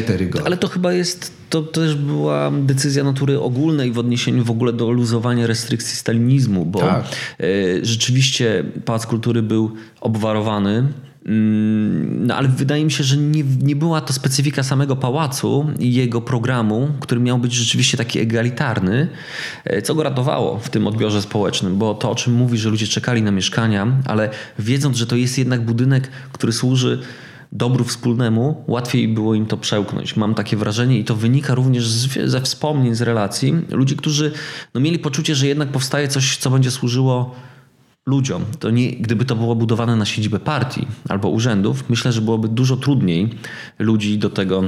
[0.06, 0.44] te rygory.
[0.44, 4.90] Ale to chyba jest to też była decyzja natury ogólnej w odniesieniu w ogóle do
[4.90, 7.04] luzowania restrykcji stalinizmu, bo tak.
[7.04, 7.44] E,
[7.82, 10.88] rzeczywiście Pałac Kultury był obwarowany
[11.28, 16.20] no ale wydaje mi się, że nie, nie była to specyfika samego pałacu i jego
[16.20, 19.08] programu, który miał być rzeczywiście taki egalitarny,
[19.64, 22.86] e, co go ratowało w tym odbiorze społecznym, bo to o czym mówi, że ludzie
[22.86, 27.02] czekali na mieszkania, ale wiedząc, że to jest jednak budynek, który służy
[27.52, 30.16] dobru wspólnemu, łatwiej było im to przełknąć.
[30.16, 34.32] Mam takie wrażenie i to wynika również z, ze wspomnień, z relacji ludzi, którzy
[34.74, 37.34] no, mieli poczucie, że jednak powstaje coś, co będzie służyło
[38.06, 38.44] ludziom.
[38.58, 42.76] To nie, gdyby to było budowane na siedzibę partii albo urzędów, myślę, że byłoby dużo
[42.76, 43.30] trudniej
[43.78, 44.64] ludzi do tego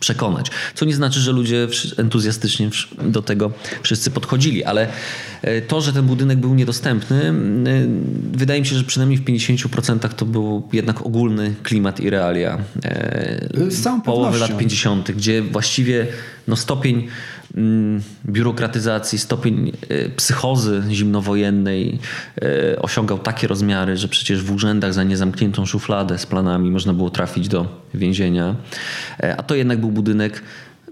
[0.00, 0.50] przekonać.
[0.74, 2.70] Co nie znaczy, że ludzie entuzjastycznie
[3.02, 3.52] do tego
[3.82, 4.88] wszyscy podchodzili, ale
[5.42, 7.32] e, to, że ten budynek był niedostępny, e,
[8.32, 13.70] wydaje mi się, że przynajmniej w 50% to był jednak ogólny klimat i realia e,
[13.70, 16.06] Z całą połowy lat 50., gdzie właściwie
[16.48, 17.08] no, stopień
[18.26, 21.98] biurokratyzacji, stopień e, psychozy zimnowojennej
[22.42, 27.10] e, osiągał takie rozmiary, że przecież w urzędach za niezamkniętą szufladę z planami można było
[27.10, 28.56] trafić do więzienia.
[29.36, 30.42] A to jednak był budynek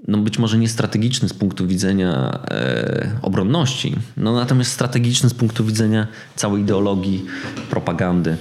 [0.08, 5.64] no być może nie strategiczny z punktu widzenia e, obronności, no natomiast strategiczny z punktu
[5.64, 7.26] widzenia całej ideologii,
[7.70, 8.36] propagandy.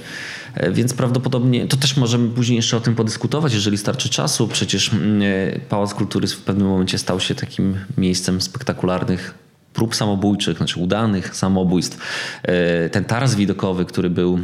[0.56, 4.48] E, więc prawdopodobnie to też możemy później jeszcze o tym podyskutować, jeżeli starczy czasu.
[4.48, 9.34] Przecież mm, e, Pałac Kultury w pewnym momencie stał się takim miejscem spektakularnych
[9.72, 11.98] prób samobójczych, znaczy udanych samobójstw.
[12.42, 14.38] E, ten taras widokowy, który był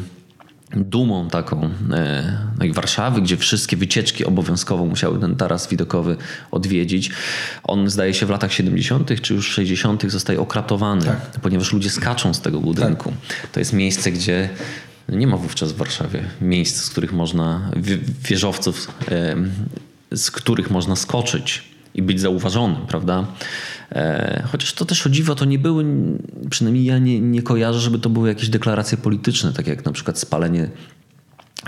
[0.77, 1.71] dumą taką
[2.59, 6.17] no i Warszawy, gdzie wszystkie wycieczki obowiązkowo musiały ten taras widokowy
[6.51, 7.11] odwiedzić.
[7.65, 9.21] On zdaje się w latach 70.
[9.21, 10.11] czy już 60.
[10.11, 11.41] zostaje okratowany, tak.
[11.43, 13.13] ponieważ ludzie skaczą z tego budynku.
[13.29, 13.51] Tak.
[13.53, 14.49] To jest miejsce, gdzie
[15.09, 17.71] nie ma wówczas w Warszawie miejsc, z których można,
[18.29, 18.89] wieżowców,
[20.13, 23.27] z których można skoczyć i być zauważonym, prawda?
[23.93, 25.85] E, chociaż to też o dziwo, to nie były,
[26.51, 30.19] przynajmniej ja nie, nie kojarzę, żeby to były jakieś deklaracje polityczne, tak jak na przykład
[30.19, 30.71] spalenie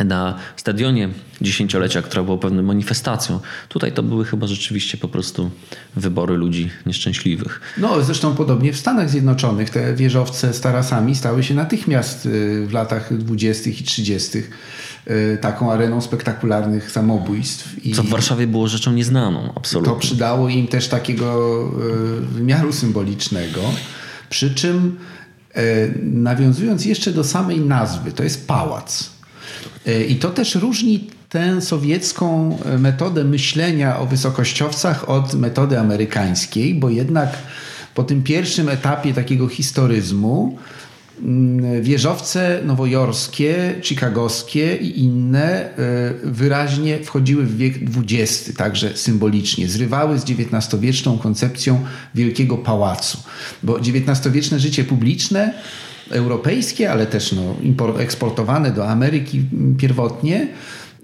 [0.05, 1.09] na stadionie
[1.41, 3.41] dziesięciolecia, która była pewną manifestacją.
[3.69, 5.51] Tutaj to były chyba rzeczywiście po prostu
[5.97, 7.61] wybory ludzi nieszczęśliwych.
[7.79, 12.73] No zresztą podobnie w Stanach Zjednoczonych te wieżowce z tarasami stały się natychmiast y, w
[12.73, 14.51] latach dwudziestych i trzydziestych
[15.11, 17.87] y, taką areną spektakularnych samobójstw.
[17.87, 19.93] I Co w Warszawie było rzeczą nieznaną, absolutnie.
[19.93, 21.61] To przydało im też takiego
[22.19, 23.61] y, wymiaru symbolicznego.
[24.31, 24.97] Przy czym
[26.03, 29.14] nawiązując jeszcze do samej nazwy, to jest pałac.
[29.87, 36.75] E, I to też różni tę sowiecką e, metodę myślenia o wysokościowcach od metody amerykańskiej,
[36.75, 37.39] bo jednak
[37.95, 40.59] po tym pierwszym etapie takiego historyzmu
[41.23, 45.71] mm, wieżowce nowojorskie, chicagowskie i inne e,
[46.25, 49.69] wyraźnie wchodziły w wiek XX, także symbolicznie.
[49.69, 51.85] Zrywały z XIX-wieczną koncepcją
[52.15, 53.19] wielkiego pałacu,
[53.63, 55.55] bo XIX-wieczne życie publiczne
[56.11, 59.45] europejskie, ale też no, eksportowane do Ameryki
[59.79, 60.49] pierwotnie,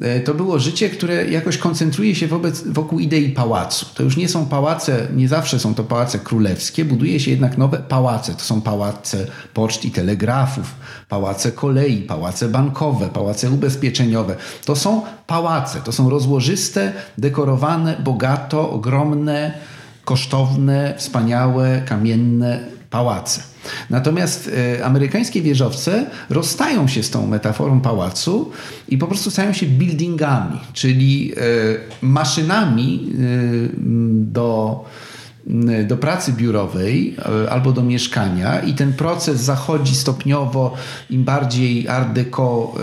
[0.00, 3.86] e, to było życie, które jakoś koncentruje się wobec, wokół idei pałacu.
[3.94, 7.78] To już nie są pałace, nie zawsze są to pałace królewskie, buduje się jednak nowe
[7.78, 8.34] pałace.
[8.34, 10.74] To są pałace poczt i telegrafów,
[11.08, 14.36] pałace kolei, pałace bankowe, pałace ubezpieczeniowe.
[14.64, 19.54] To są pałace, to są rozłożyste, dekorowane, bogato, ogromne,
[20.04, 23.42] kosztowne, wspaniałe, kamienne pałace.
[23.90, 28.50] Natomiast e, amerykańskie wieżowce rozstają się z tą metaforą pałacu
[28.88, 31.36] i po prostu stają się buildingami, czyli e,
[32.02, 33.80] maszynami e,
[34.12, 34.84] do
[35.84, 37.16] do pracy biurowej
[37.50, 40.74] albo do mieszkania i ten proces zachodzi stopniowo
[41.10, 42.74] im bardziej art deco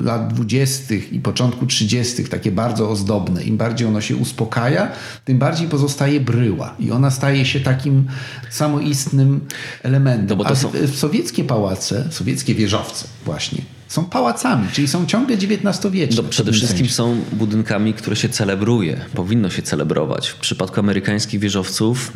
[0.00, 0.94] lat 20.
[0.94, 2.24] i początku 30.
[2.24, 3.42] takie bardzo ozdobne.
[3.42, 4.92] Im bardziej ono się uspokaja,
[5.24, 8.06] tym bardziej pozostaje bryła i ona staje się takim
[8.50, 9.40] samoistnym
[9.82, 10.38] elementem.
[10.38, 10.72] No A są...
[10.94, 16.22] sowieckie pałace, sowieckie wieżowce właśnie, są pałacami, czyli są ciągle XIX-wieczne.
[16.22, 16.94] No, przede wszystkim sensie.
[16.94, 20.28] są budynkami, które się celebruje, powinno się celebrować.
[20.28, 22.12] W przypadku amerykańskich wieżowców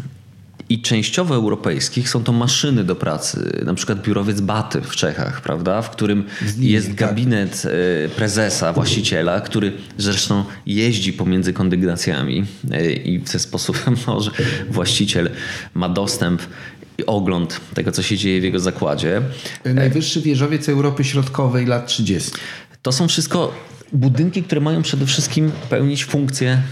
[0.69, 5.83] i częściowo europejskich są to maszyny do pracy, na przykład biurowiec Baty w Czechach, prawda,
[5.83, 6.25] w którym
[6.59, 6.97] jest tak.
[6.97, 14.31] gabinet e, prezesa, właściciela, który zresztą jeździ pomiędzy kondygnacjami e, i w ten sposób może
[14.71, 15.31] właściciel
[15.75, 16.43] ma dostęp
[16.99, 19.23] i ogląd tego, co się dzieje w jego zakładzie.
[19.65, 22.31] Najwyższy wieżowiec Europy Środkowej lat 30.
[22.83, 23.55] To są wszystko
[23.93, 26.63] budynki, które mają przede wszystkim pełnić funkcję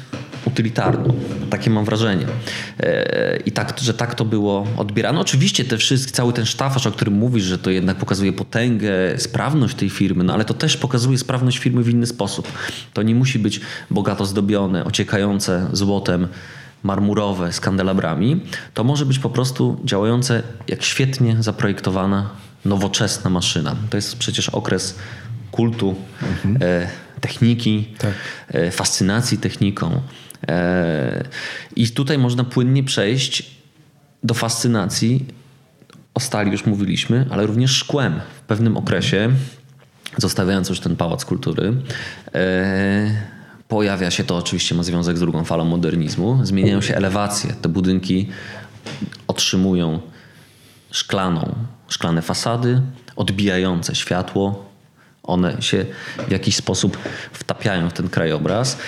[0.44, 1.14] utylitarną.
[1.50, 2.26] Takie mam wrażenie.
[2.80, 5.20] E, I tak, że tak to było odbierane.
[5.20, 9.76] Oczywiście te wszystkie, cały ten sztafaż, o którym mówisz, że to jednak pokazuje potęgę, sprawność
[9.76, 12.48] tej firmy, no ale to też pokazuje sprawność firmy w inny sposób.
[12.92, 16.28] To nie musi być bogato zdobione, ociekające złotem,
[16.82, 18.40] marmurowe z kandelabrami.
[18.74, 22.30] To może być po prostu działające jak świetnie zaprojektowana,
[22.64, 23.76] nowoczesna maszyna.
[23.90, 24.98] To jest przecież okres
[25.50, 26.58] kultu, mhm.
[26.62, 26.88] e,
[27.20, 28.12] techniki, tak.
[28.48, 30.00] e, fascynacji techniką.
[30.48, 31.24] E,
[31.76, 33.50] I tutaj można płynnie przejść
[34.22, 35.24] do fascynacji,
[36.14, 39.30] o stali już mówiliśmy, ale również szkłem w pewnym okresie,
[40.16, 41.74] zostawiając już ten pałac kultury.
[42.34, 43.32] E,
[43.68, 46.40] pojawia się to, oczywiście ma związek z drugą falą modernizmu.
[46.42, 47.54] Zmieniają się elewacje.
[47.62, 48.28] Te budynki
[49.28, 50.00] otrzymują
[50.90, 51.54] szklaną,
[51.88, 52.82] szklane fasady,
[53.16, 54.72] odbijające światło.
[55.22, 55.86] One się
[56.28, 56.98] w jakiś sposób
[57.32, 58.78] wtapiają w ten krajobraz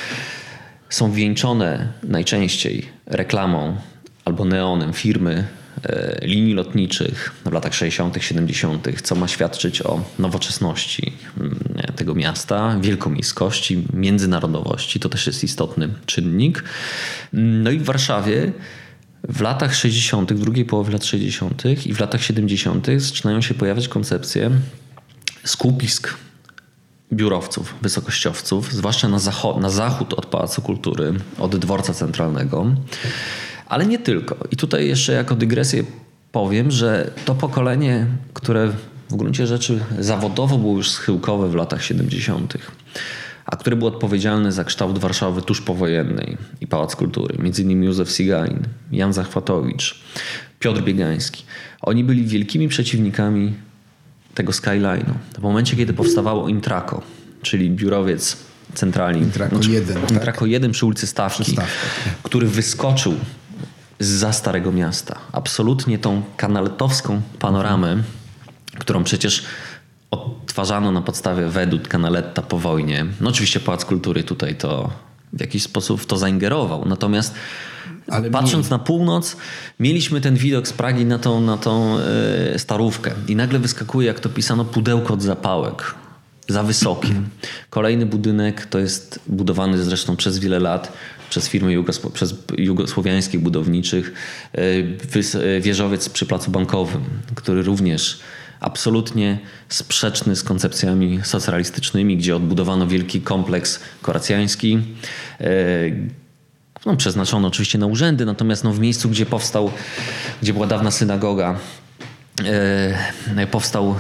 [0.95, 3.77] są wieńczone najczęściej reklamą
[4.25, 5.47] albo neonem firmy
[5.85, 11.59] e, linii lotniczych w latach 60., 70., co ma świadczyć o nowoczesności mm,
[11.97, 15.01] tego miasta, wielkomiejskości, międzynarodowości.
[15.01, 16.65] To też jest istotny czynnik.
[17.33, 18.53] No i w Warszawie
[19.29, 21.63] W latach 60., w drugiej połowie lat 60.
[21.87, 22.87] i w latach 70.
[22.97, 24.51] zaczynają się pojawiać koncepcje
[25.45, 26.15] skupisk
[27.15, 32.67] biurowców, wysokościowców, zwłaszcza na, zachod, na zachód od Pałacu Kultury, od dworca centralnego,
[33.67, 34.37] ale nie tylko.
[34.51, 35.85] I tutaj jeszcze jako dygresję
[36.33, 38.73] powiem, że to pokolenie, które
[39.11, 42.55] w gruncie rzeczy zawodowo było już schyłkowe w latach 70.,
[43.47, 48.11] a które było odpowiedzialne za kształt Warszawy tuż powojennej i Pałac Kultury, między innymi Józef
[48.11, 48.63] Sigalin,
[48.93, 50.05] Jan Zachwatowicz,
[50.59, 51.45] Piotr Biegański.
[51.83, 53.55] Oni byli wielkimi przeciwnikami
[54.35, 55.13] tego skyline'u.
[55.39, 57.03] W momencie, kiedy powstawało Intraco,
[57.43, 58.37] czyli biurowiec
[58.75, 59.19] centralny.
[59.19, 60.01] Intraco 1.
[60.01, 60.11] Tak?
[60.11, 61.71] Intraco 1 przy ulicy Stawki, Stawka.
[62.23, 63.15] który wyskoczył
[64.01, 65.19] za Starego Miasta.
[65.33, 68.03] Absolutnie tą kanaletowską panoramę,
[68.79, 69.45] którą przecież
[70.11, 73.07] odtwarzano na podstawie wedut Canaletta po wojnie.
[73.21, 74.91] No oczywiście Pałac Kultury tutaj to
[75.33, 76.85] w jakiś sposób w to zaingerował.
[76.89, 77.35] Natomiast
[78.09, 79.37] ale patrząc na północ,
[79.81, 83.11] mieliśmy ten widok z Pragi na tą, na tą e, starówkę.
[83.29, 85.95] I nagle wyskakuje, jak to pisano, pudełko od zapałek.
[86.49, 87.09] Za wysokie.
[87.71, 90.93] Kolejny budynek to jest budowany zresztą przez wiele lat
[91.31, 94.13] przez firmy jugosł przez jugosłowiańskich budowniczych.
[94.53, 98.21] E, wieżowiec przy placu bankowym, który również
[98.61, 99.39] absolutnie
[99.69, 104.79] sprzeczny z koncepcjami socjalistycznymi, gdzie odbudowano wielki kompleks koracjański.
[105.41, 106.24] E,
[106.87, 109.71] no, przeznaczono oczywiście na urzędy, natomiast no, w miejscu, gdzie powstał,
[110.43, 111.59] gdzie była dawna synagoga,
[113.37, 113.95] e, powstał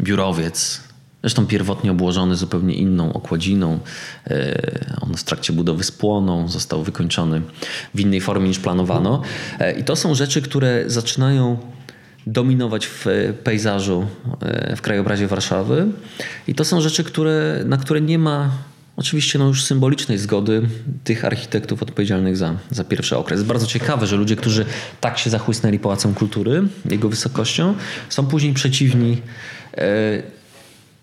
[0.00, 0.90] biurowiec,
[1.22, 3.78] Zresztą pierwotnie obłożony zupełnie inną okładziną.
[4.26, 4.62] E,
[5.00, 7.42] on w trakcie budowy spłonął, został wykończony
[7.94, 9.22] w innej formie niż planowano.
[9.78, 11.58] I to są rzeczy, które zaczynają
[12.26, 13.06] dominować w
[13.44, 14.06] pejzażu,
[14.76, 15.86] w krajobrazie Warszawy.
[16.48, 18.50] I to są rzeczy, które, na które nie ma
[19.00, 20.62] oczywiście no już symbolicznej zgody
[21.04, 23.42] tych architektów odpowiedzialnych za, za pierwszy okres.
[23.42, 24.64] Bardzo ciekawe, że ludzie, którzy
[25.00, 27.74] tak się zachłysnęli Pałacem Kultury, jego wysokością,
[28.08, 29.22] są później przeciwni
[29.74, 30.22] e,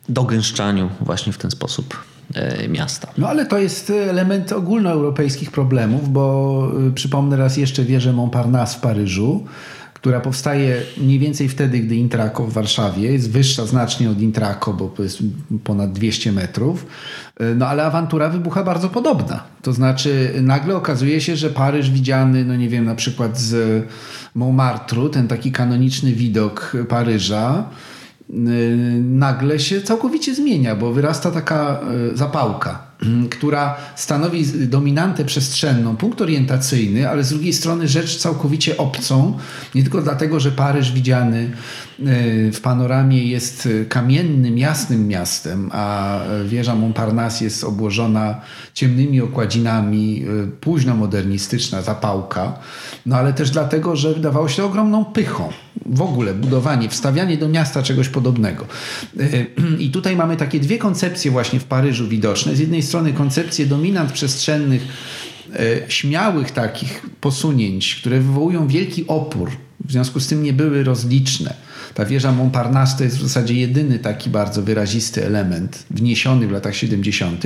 [0.09, 3.07] dogęszczaniu właśnie w ten sposób e, miasta.
[3.17, 8.81] No ale to jest element ogólnoeuropejskich problemów, bo y, przypomnę raz jeszcze wieżę Montparnasse w
[8.81, 9.45] Paryżu,
[10.01, 14.87] która powstaje mniej więcej wtedy, gdy Intraco w Warszawie jest wyższa znacznie od Intraco, bo
[14.87, 15.17] to jest
[15.63, 16.85] ponad 200 metrów.
[17.55, 19.43] No ale awantura wybucha bardzo podobna.
[19.61, 23.83] To znaczy nagle okazuje się, że Paryż widziany, no nie wiem, na przykład z
[24.35, 27.63] Montmartru, ten taki kanoniczny widok Paryża,
[28.99, 31.79] nagle się całkowicie zmienia, bo wyrasta taka
[32.11, 32.86] e, zapałka
[33.29, 39.37] która stanowi dominantę przestrzenną, punkt orientacyjny, ale z drugiej strony rzecz całkowicie obcą,
[39.75, 41.51] nie tylko dlatego, że Paryż widziany
[42.51, 48.41] w panoramie jest kamiennym, jasnym miastem, a wieża Montparnasse jest obłożona
[48.73, 52.59] ciemnymi okładzinami, e, późno modernistyczna zapałka,
[53.05, 55.49] no ale też dlatego, że wydawało się ogromną pychą
[55.85, 58.65] w ogóle budowanie, wstawianie do miasta czegoś podobnego.
[59.19, 59.45] E,
[59.85, 62.55] I tutaj mamy takie dwie koncepcje właśnie w Paryżu widoczne.
[62.55, 64.81] Z jednej strony koncepcje dominant przestrzennych,
[65.87, 69.51] śmiałych takich posunięć, które wywołują wielki opór,
[69.85, 71.66] w związku z tym nie były rozliczne.
[71.93, 76.75] Ta wieża Montparnasse to jest w zasadzie jedyny taki bardzo wyrazisty element wniesiony w latach
[76.75, 77.43] 70.,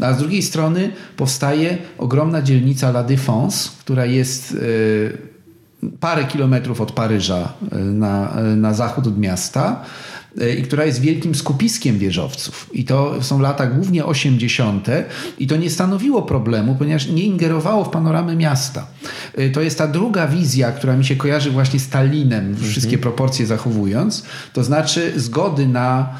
[0.00, 4.56] a z drugiej strony powstaje ogromna dzielnica La Défense, która jest
[5.82, 9.84] e, parę kilometrów od Paryża e, na, na zachód od miasta
[10.21, 10.21] E,
[10.58, 12.70] i która jest wielkim skupiskiem wieżowców.
[12.72, 14.86] I to są lata głównie 80.
[15.38, 18.86] i to nie stanowiło problemu, ponieważ nie ingerowało w panoramę miasta.
[19.34, 23.02] E, to jest ta druga wizja, która mi się kojarzy właśnie z Stalinem, wszystkie mhm.
[23.02, 24.22] proporcje zachowując,
[24.52, 26.14] to znaczy zgody na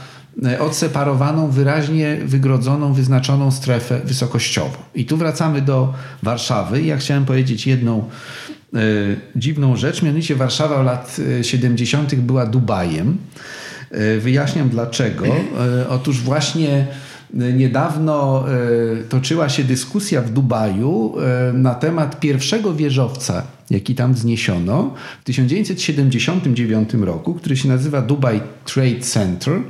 [0.44, 4.76] e, odseparowaną, wyraźnie wygrodzoną, wyznaczoną strefę wysokościową.
[4.94, 6.82] I tu wracamy do Warszawy.
[6.82, 8.08] Ja chciałem powiedzieć jedną
[9.36, 12.14] dziwną rzecz, mianowicie Warszawa lat 70.
[12.14, 13.18] była Dubajem.
[13.92, 15.26] E, wyjaśniam dlaczego.
[15.26, 16.86] E, otóż właśnie
[17.40, 18.44] e, niedawno
[19.08, 21.14] toczyła się dyskusja w Dubaju
[21.54, 29.00] na temat pierwszego wieżowca, jaki tam wzniesiono w 1979 roku, który się nazywa Dubai Trade
[29.00, 29.60] Center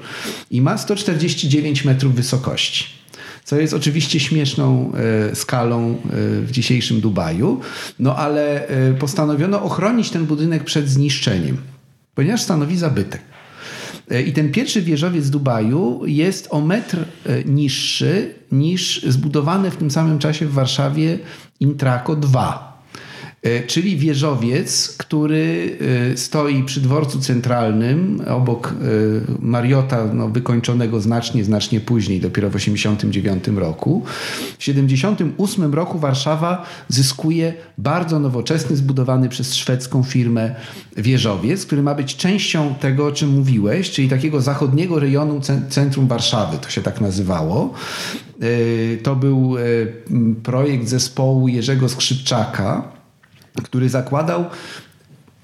[0.50, 3.02] i ma 149 metrów wysokości
[3.44, 4.92] co jest oczywiście śmieszną
[5.34, 5.96] skalą
[6.42, 7.60] w dzisiejszym Dubaju,
[7.98, 8.68] no ale
[8.98, 11.56] postanowiono ochronić ten budynek przed zniszczeniem,
[12.14, 13.20] ponieważ stanowi zabytek.
[14.10, 16.96] E, I ten pierwszy wieżowiec Dubaju jest o metr
[17.26, 21.18] e, niższy niż zbudowane w tym samym czasie w Warszawie
[21.60, 22.71] Intraco 2.
[23.42, 25.76] E, czyli wieżowiec, który
[26.12, 28.74] e, stoi przy dworcu centralnym obok e,
[29.40, 34.02] Mariota no, wykończonego znacznie, znacznie później, dopiero w 1989 roku.
[34.54, 40.54] W 1978 roku Warszawa zyskuje bardzo nowoczesny, zbudowany przez szwedzką firmę
[40.96, 46.58] wieżowiec, który ma być częścią tego, o czym mówiłeś, czyli takiego zachodniego rejonu centrum Warszawy,
[46.58, 47.74] to się tak nazywało.
[49.02, 49.54] To był
[50.42, 53.01] projekt zespołu Jerzego Skrzypczaka,
[53.62, 54.44] który zakładał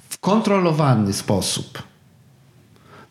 [0.09, 1.83] w kontrolowany sposób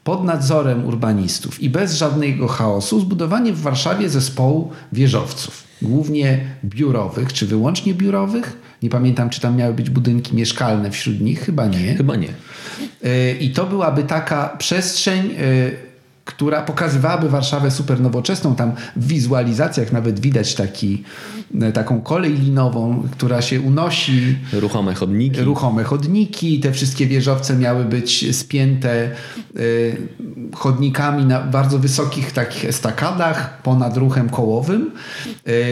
[0.04, 7.46] pod nadzorem urbanistów i bez żadnego chaosu zbudowanie w Warszawie zespołu wieżowców, głównie biurowych, czy
[7.48, 8.58] wyłącznie biurowych.
[8.84, 11.96] Nie pamiętam, czy tam miały być budynki mieszkalne wśród nich, chyba nie.
[11.96, 12.30] Chyba nie.
[13.04, 15.87] E, I to byłaby taka przestrzeń e,
[16.28, 18.56] która pokazywałaby Warszawę super nowoczesną.
[18.56, 21.04] Tam w wizualizacjach nawet widać taki,
[21.62, 24.38] e, taką kolej linową, która się unosi.
[24.54, 25.42] Ruchome chodniki.
[25.42, 26.60] Ruchome chodniki.
[26.60, 29.12] Te wszystkie wieżowce miały być spięte
[29.58, 29.98] y,
[30.58, 34.92] chodnikami na bardzo wysokich takich estakadach ponad ruchem kołowym,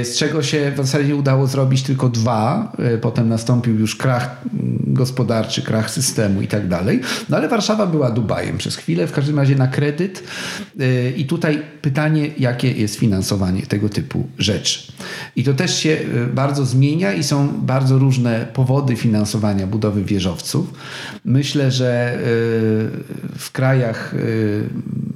[0.02, 2.72] y, z czego się w zasadzie udało zrobić tylko dwa.
[2.96, 4.42] Y, potem nastąpił już krach
[4.88, 7.02] gospodarczy, krach systemu i tak dalej.
[7.30, 10.24] No ale Warszawa była Dubajem przez chwilę, w każdym razie na kredyt
[10.82, 14.92] Y, I tutaj pytanie, jakie jest finansowanie tego typu rzeczy.
[15.36, 15.98] I to też się
[16.34, 20.74] bardzo zmienia i są bardzo różne powody finansowania budowy wieżowców.
[21.26, 22.20] Myślę, że
[23.38, 24.16] w krajach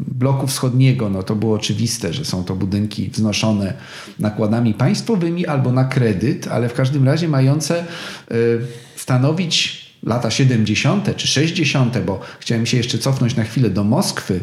[0.08, 3.74] bloku wschodniego no to było oczywiste, że są to budynki wznoszone
[4.20, 7.86] nakładami państwowymi albo na kredyt, ale w każdym razie mające
[8.96, 11.16] stanowić lata 70.
[11.16, 14.40] czy 60., bo chciałem się jeszcze cofnąć na chwilę do Moskwy,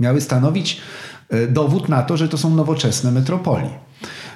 [0.00, 0.80] miały stanowić
[1.28, 3.70] e, dowód na to, że to są nowoczesne metropolie.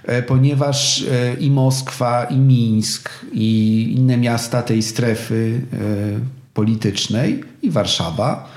[0.05, 5.61] E, ponieważ e, i Moskwa, i Mińsk, i inne miasta tej strefy
[6.55, 8.49] politycznej, i Warszawa,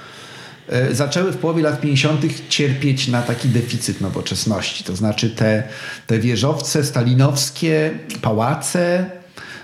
[0.91, 2.49] zaczęły w połowie lat 50.
[2.49, 4.83] cierpieć na taki deficyt nowoczesności.
[4.83, 5.63] To znaczy te,
[6.07, 7.91] te wieżowce stalinowskie,
[8.21, 9.09] pałace,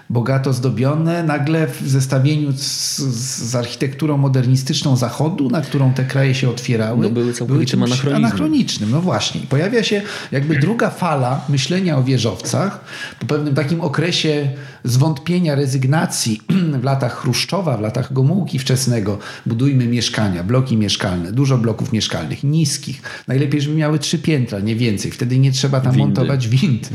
[0.10, 6.49] bogato zdobione, nagle w zestawieniu z, z, architekturą modernistyczną Zachodu, na którą te kraje się
[6.49, 8.26] otwierały, no były całkowitym były anachronizmem.
[8.26, 8.91] anachronicznym.
[8.91, 9.41] No właśnie.
[9.49, 10.01] Pojawia się
[10.32, 12.80] jakby druga fala myślenia o wieżowcach
[13.20, 14.51] po pewnym takim okresie
[14.84, 16.41] zwątpienia, rezygnacji
[16.82, 19.20] w latach Chruszczowa, w latach Gomułki wczesnego.
[19.45, 23.01] Budujmy mieszkania, bloki mieszkalne, dużo bloków mieszkalnych, niskich.
[23.28, 25.12] Najlepiej, żeby miały trzy piętra, nie więcej.
[25.12, 26.05] Wtedy nie trzeba tam Windy.
[26.05, 26.89] montować wind.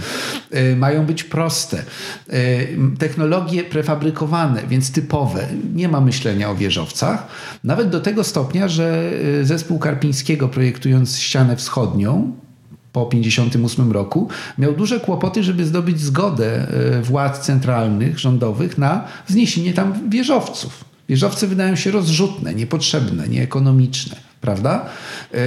[0.55, 1.83] Y, mają być proste
[2.33, 2.77] y,
[3.09, 5.47] technologie prefabrykowane, więc typowe.
[5.75, 7.27] Nie ma myślenia o wieżowcach.
[7.65, 12.33] Nawet do tego stopnia, że y, zespół Karpińskiego projektując ścianę wschodnią,
[12.93, 14.29] po 1958 roku,
[14.59, 16.67] miał duże kłopoty, żeby zdobyć zgodę
[16.99, 20.85] y, władz centralnych, rządowych na wzniesienie tam wieżowców.
[21.09, 24.87] Wieżowce wydają się rozrzutne, niepotrzebne, nieekonomiczne, prawda?
[25.35, 25.39] Y,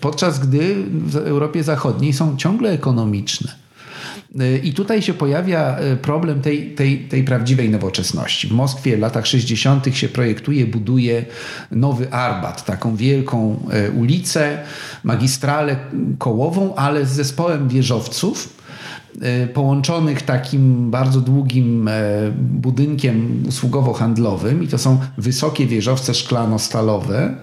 [0.00, 3.63] podczas gdy w Europie Zachodniej są ciągle ekonomiczne.
[4.62, 8.48] I tutaj się pojawia e, problem tej, tej, tej prawdziwej nowoczesności.
[8.48, 9.96] W Moskwie w latach 60.
[9.96, 11.24] się projektuje, buduje
[11.70, 14.58] nowy Arbat, taką wielką e, ulicę,
[15.04, 15.76] magistralę
[16.18, 18.56] kołową, ale z zespołem wieżowców
[19.22, 21.90] e, połączonych takim bardzo długim
[22.34, 27.34] budynkiem usługowo-handlowym i to są wysokie wieżowce szklano-stalowe,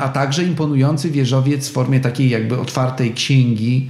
[0.00, 3.88] a także imponujący wieżowiec w formie takiej jakby otwartej księgi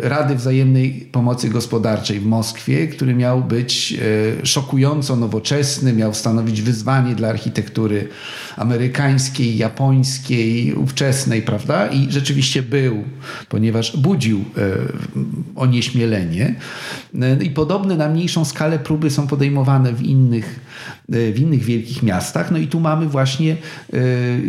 [0.00, 3.98] Rady Wzajemnej Pomocy Gospodarczej w Moskwie, który miał być
[4.42, 8.08] e, szokująco nowoczesny, miał stanowić wyzwanie dla architektury
[8.56, 11.86] amerykańskiej, japońskiej, ówczesnej, prawda?
[11.86, 13.04] I rzeczywiście był,
[13.48, 14.42] ponieważ budził e,
[15.56, 16.54] onieśmielenie.
[17.42, 20.60] I podobne na mniejszą skalę próby są podejmowane w innych,
[21.08, 22.50] w innych wielkich miastach.
[22.50, 23.56] No i tu mamy właśnie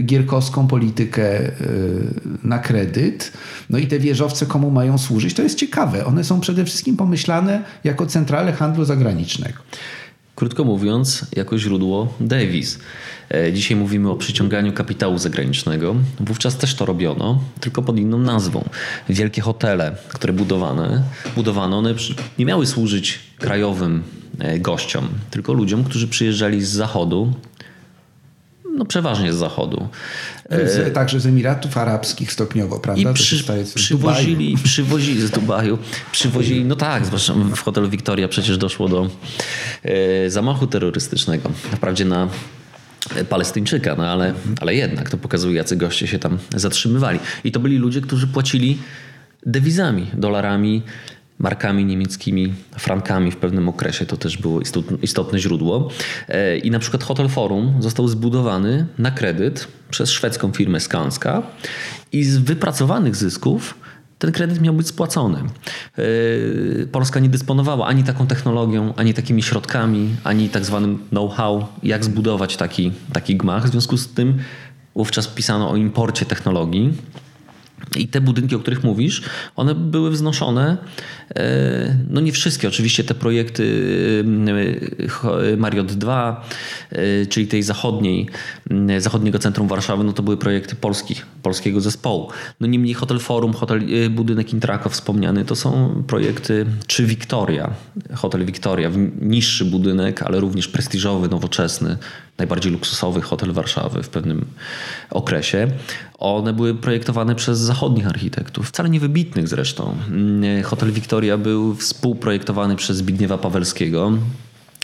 [0.05, 1.51] gierkowską politykę
[2.43, 3.31] na kredyt.
[3.69, 6.05] No i te wieżowce komu mają służyć, to jest ciekawe.
[6.05, 9.59] One są przede wszystkim pomyślane jako centrale handlu zagranicznego.
[10.35, 12.79] Krótko mówiąc, jako źródło Davis.
[13.33, 15.95] E, dzisiaj mówimy o przyciąganiu kapitału zagranicznego.
[16.19, 18.69] Wówczas też to robiono, tylko pod inną nazwą.
[19.09, 21.03] Wielkie hotele, które budowane,
[21.35, 21.93] budowano, one
[22.39, 24.03] nie miały służyć krajowym
[24.39, 27.33] e, gościom, tylko ludziom, którzy przyjeżdżali z zachodu
[28.77, 29.87] no przeważnie z zachodu.
[30.51, 33.11] Z, e, także z Emiratów Arabskich stopniowo, prawda?
[33.11, 33.43] I przy,
[33.75, 35.77] przywozili, przywozili z Dubaju,
[36.11, 39.09] przywozili, no tak, zwłaszcza w hotelu Victoria przecież doszło do
[39.83, 41.49] e, zamachu terrorystycznego.
[41.49, 42.27] Wprawdzie na
[43.29, 47.19] Palestyńczyka, no ale, ale jednak to pokazuje, jacy goście się tam zatrzymywali.
[47.43, 48.77] I to byli ludzie, którzy płacili
[49.45, 50.81] dewizami, dolarami,
[51.39, 54.05] markami niemieckimi, frankami w pewnym okresie.
[54.05, 54.59] To też było
[55.01, 55.89] istotne źródło.
[56.27, 61.43] E, I na przykład Hotel Forum został zbudowany na kredyt przez szwedzką firmę Skanska
[62.11, 63.75] i z wypracowanych zysków
[64.19, 65.37] ten kredyt miał być spłacony.
[65.37, 66.03] E,
[66.91, 72.57] Polska nie dysponowała ani taką technologią, ani takimi środkami, ani tak zwanym know-how, jak zbudować
[72.57, 73.65] taki, taki gmach.
[73.65, 74.37] W związku z tym
[74.95, 76.93] wówczas pisano o imporcie technologii
[77.95, 79.21] i te budynki, o których mówisz,
[79.55, 80.77] one były wznoszone.
[81.35, 83.65] E, no nie wszystkie, oczywiście te projekty
[85.53, 86.45] e, Mariot 2,
[86.91, 88.29] e, czyli tej zachodniej,
[88.97, 92.29] zachodniego centrum Warszawy, no to były projekty polskich, polskiego zespołu.
[92.59, 97.73] No niemniej Hotel Forum, hotel, budynek Intrako wspomniany, to są projekty, czy Victoria,
[98.13, 101.97] Hotel Victoria, niższy budynek, ale również prestiżowy, nowoczesny,
[102.41, 104.45] najbardziej luksusowy hotel Warszawy w pewnym
[105.09, 105.67] okresie.
[106.19, 109.95] One były projektowane przez zachodnich architektów, wcale nie wybitnych zresztą.
[110.07, 114.11] Mm, hotel Victoria był współprojektowany przez Zbigniewa Pawelskiego,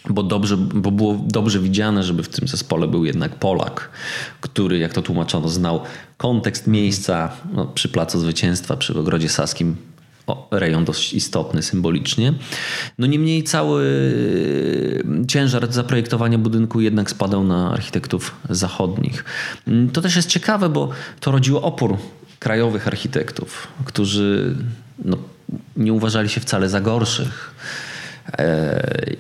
[0.10, 3.90] bo, dobrze, bo było dobrze widziane, żeby w tym zespole był jednak Polak,
[4.42, 5.82] który, jak to tłumaczono, znał
[6.18, 9.76] kontekst miejsca no, przy Placu Zwycięstwa, przy Ogrodzie Saskim,
[10.28, 12.34] o, rejon dość istotny symbolicznie.
[12.98, 13.84] No niemniej cały
[15.28, 19.26] ciężar zaprojektowania budynku jednak spadał na architektów zachodnich.
[19.94, 21.98] To też jest ciekawe, bo to rodziło opór
[22.40, 24.56] krajowych architektów, którzy
[25.06, 25.18] no,
[25.78, 27.54] nie uważali się wcale za gorszych.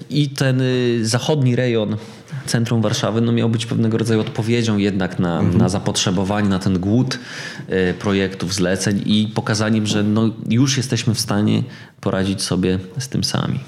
[0.10, 0.62] I ten
[1.02, 1.98] zachodni rejon
[2.46, 5.58] centrum Warszawy no miał być pewnego rodzaju odpowiedzią jednak na, mhm.
[5.58, 7.20] na zapotrzebowanie, na ten głód
[7.68, 11.64] e, projektów, zleceń i pokazaniem, że no już jesteśmy w stanie
[12.02, 13.60] poradzić sobie z tym sami.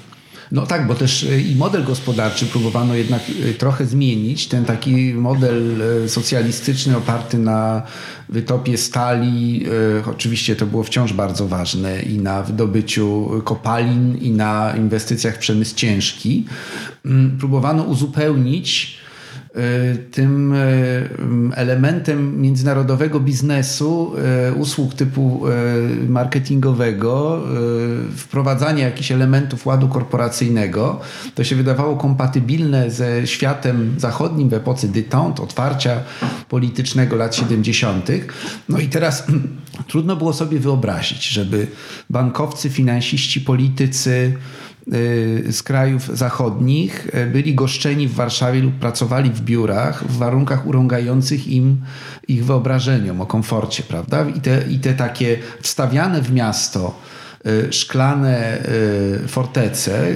[0.52, 4.48] No tak, bo też e, i model gospodarczy próbowano jednak e, trochę zmienić.
[4.48, 7.82] Ten taki model e, socjalistyczny oparty na
[8.28, 9.66] wytopie stali,
[10.10, 15.74] oczywiście to było wciąż bardzo ważne i na wydobyciu kopalin i na inwestycjach w przemysł
[15.74, 16.44] ciężki.
[17.04, 19.09] Mm, próbowano uzupełnić Y,
[20.10, 21.08] tym y,
[21.54, 24.12] elementem międzynarodowego biznesu,
[24.50, 25.42] y, usług typu
[26.08, 27.42] marketingowego,
[28.16, 31.00] wprowadzanie jakichś elementów ładu korporacyjnego,
[31.34, 36.00] to się wydawało kompatybilne ze światem zachodnim w epoce détente, otwarcia
[36.48, 38.08] politycznego lat 70.
[38.68, 39.26] No i teraz
[39.88, 41.66] trudno było sobie wyobrazić, żeby
[42.10, 44.32] bankowcy, finansiści, politycy,
[44.79, 44.79] Y,
[45.50, 51.48] z krajów zachodnich y, byli goszczeni w Warszawie lub pracowali w biurach w warunkach urągających
[51.48, 51.80] im
[52.28, 54.28] ich wyobrażeniom o komforcie, prawda?
[54.36, 57.09] I te, i te takie wstawiane w miasto Y,
[57.70, 58.58] szklane
[59.24, 60.06] y, fortece,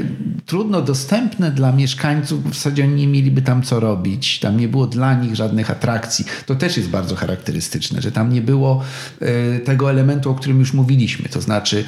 [0.47, 4.87] trudno dostępne dla mieszkańców, w zasadzie oni nie mieliby tam co robić, tam nie było
[4.87, 6.25] dla nich żadnych atrakcji.
[6.47, 8.83] To też jest bardzo charakterystyczne, że tam nie było
[9.23, 11.85] y, tego elementu, o którym już mówiliśmy, to znaczy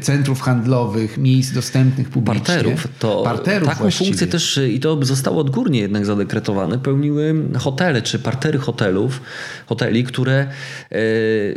[0.00, 2.44] centrów handlowych, miejsc dostępnych publicznie.
[2.44, 2.88] Parterów.
[2.98, 4.06] To Parterów taką właściwie.
[4.06, 9.20] funkcję też, i to zostało odgórnie jednak zadekretowane, pełniły hotele, czy partery hotelów,
[9.66, 10.46] hoteli, które,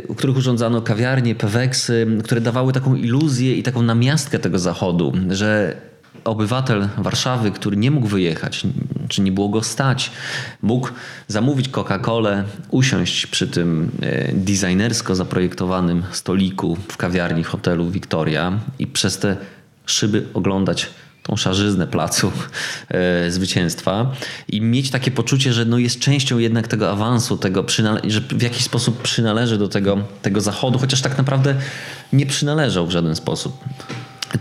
[0.08, 5.76] u których urządzano kawiarnie, peweksy, które dawały taką iluzję i taką namiastkę tego zachodu, że
[6.24, 8.66] obywatel Warszawy, który nie mógł wyjechać,
[9.08, 10.10] czy nie było go stać,
[10.62, 10.88] mógł
[11.28, 19.18] zamówić Coca-Colę, usiąść przy tym e, designersko zaprojektowanym stoliku w kawiarni hotelu Victoria i przez
[19.18, 19.36] te
[19.86, 20.90] szyby oglądać
[21.28, 22.32] tą szarzyznę placu
[22.88, 24.12] e, zwycięstwa
[24.48, 27.64] i mieć takie poczucie, że no jest częścią jednak tego awansu, tego
[28.04, 31.54] że w jakiś sposób przynależy do tego, tego zachodu, chociaż tak naprawdę
[32.12, 33.64] nie przynależał w żaden sposób.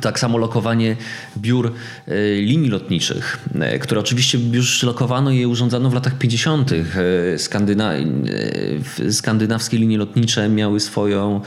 [0.02, 0.96] Tak samo lokowanie
[1.38, 1.74] biur
[2.08, 6.72] e, linii lotniczych, e, które oczywiście już lokowano i urządzano w latach 50.
[7.38, 7.94] Skandyna
[9.12, 11.42] skandynawskie linie lotnicze miały swoją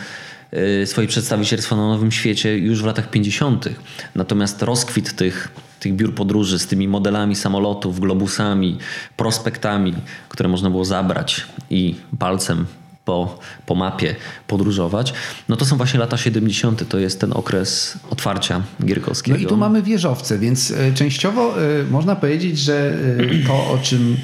[0.85, 3.69] swoje przedstawicielstwo na Nowym Świecie już w latach 50.
[4.15, 5.49] Natomiast rozkwit tych,
[5.81, 8.79] tych biur podróży z tymi modelami samolotów, globusami,
[9.17, 9.95] prospektami,
[10.29, 12.67] które można było zabrać i palcem
[13.05, 15.13] po, po mapie podróżować,
[15.49, 16.89] no to są właśnie lata 70.
[16.89, 19.39] To jest ten okres otwarcia Gierkowskiego.
[19.39, 22.95] No i tu mamy wieżowce, więc e, częściowo e, można powiedzieć, że
[23.43, 24.17] e, to, o czym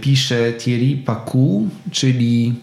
[0.00, 2.54] pisze Thierry Pacou, czyli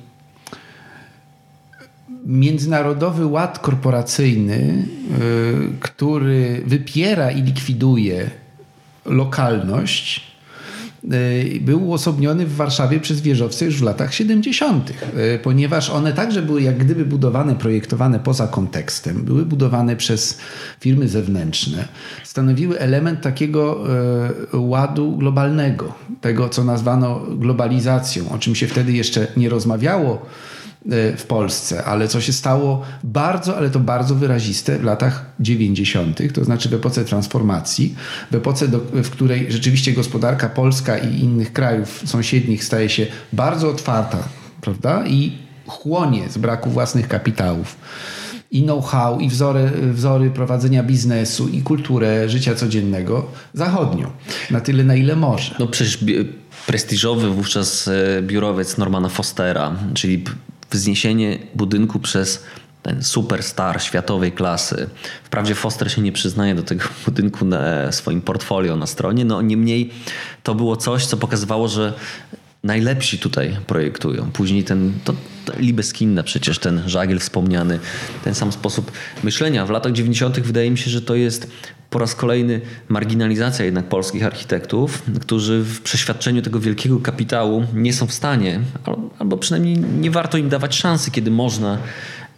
[2.25, 8.29] międzynarodowy ład korporacyjny, y, który wypiera i likwiduje
[9.05, 10.33] lokalność,
[11.03, 16.41] y, był uosobniony w Warszawie przez wieżowce już w latach 70., y, ponieważ one także
[16.41, 20.37] były jak gdyby budowane, projektowane poza kontekstem, były budowane przez
[20.79, 21.87] firmy zewnętrzne,
[22.23, 23.83] stanowiły element takiego
[24.53, 30.25] ładu globalnego, tego co nazwano globalizacją, o czym się wtedy jeszcze nie rozmawiało
[31.17, 36.43] w Polsce, ale co się stało bardzo, ale to bardzo wyraziste w latach 90., to
[36.43, 37.95] znaczy w epoce transformacji,
[38.31, 43.69] w epoce, do, w której rzeczywiście gospodarka polska i innych krajów sąsiednich staje się bardzo
[43.69, 44.17] otwarta,
[44.61, 45.07] prawda?
[45.07, 45.31] I
[45.67, 47.77] chłonie z braku własnych kapitałów
[48.51, 54.11] i know-how, i wzory, wzory prowadzenia biznesu, i kulturę życia codziennego zachodnią.
[54.51, 55.55] Na tyle, na ile może.
[55.59, 55.99] No przecież
[56.67, 60.23] prestiżowy wówczas e, biurowiec Normana Fostera, czyli
[60.73, 62.43] wzniesienie budynku przez
[62.83, 64.89] ten superstar światowej klasy.
[65.23, 69.89] Wprawdzie Foster się nie przyznaje do tego budynku na swoim portfolio na stronie, no niemniej
[70.43, 71.93] to było coś, co pokazywało, że
[72.63, 74.31] najlepsi tutaj projektują.
[74.31, 75.13] Później ten, to,
[75.45, 77.79] to Libeskinna przecież, ten żagiel wspomniany,
[78.23, 78.91] ten sam sposób
[79.23, 79.65] myślenia.
[79.65, 80.39] W latach 90.
[80.39, 81.47] wydaje mi się, że to jest
[81.93, 88.07] po raz kolejny marginalizacja jednak polskich architektów, którzy w przeświadczeniu tego wielkiego kapitału nie są
[88.07, 88.59] w stanie,
[89.19, 91.77] albo przynajmniej nie warto im dawać szansy, kiedy można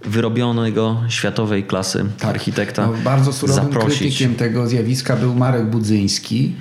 [0.06, 2.30] wyrobionego światowej klasy tak.
[2.30, 2.88] architekta.
[2.88, 4.00] No, bardzo surowym zaprosić.
[4.00, 6.56] krytykiem tego zjawiska był Marek Budzyński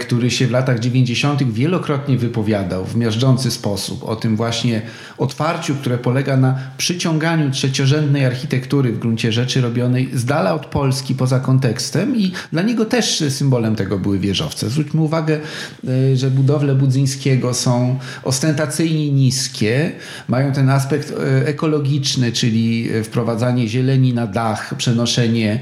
[0.00, 1.52] który się w latach 90.
[1.52, 4.82] wielokrotnie wypowiadał w miażdżący sposób o tym właśnie
[5.18, 11.14] otwarciu, które polega na przyciąganiu trzeciorzędnej architektury w gruncie rzeczy robionej z dala od Polski,
[11.14, 14.70] poza kontekstem i dla niego też symbolem tego były wieżowce.
[14.70, 15.40] Zwróćmy uwagę,
[15.88, 19.92] e, że budowle Budzyńskiego są ostentacyjnie niskie,
[20.28, 25.60] mają ten aspekt e, ekologiczny, czyli wprowadzanie zieleni na dach, przenoszenie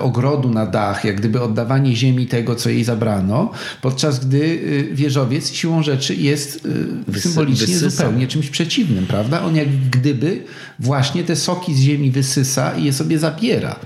[0.00, 3.47] ogrodu na dach, jak gdyby oddawanie ziemi tego, co jej zabrano
[3.82, 6.66] podczas gdy y, wieżowiec siłą rzeczy jest
[7.14, 7.90] y, symbolicznie wysysa.
[7.90, 9.42] zupełnie czymś przeciwnym, prawda?
[9.42, 10.44] On jak gdyby
[10.78, 13.76] właśnie te soki z ziemi wysysa i je sobie zabiera.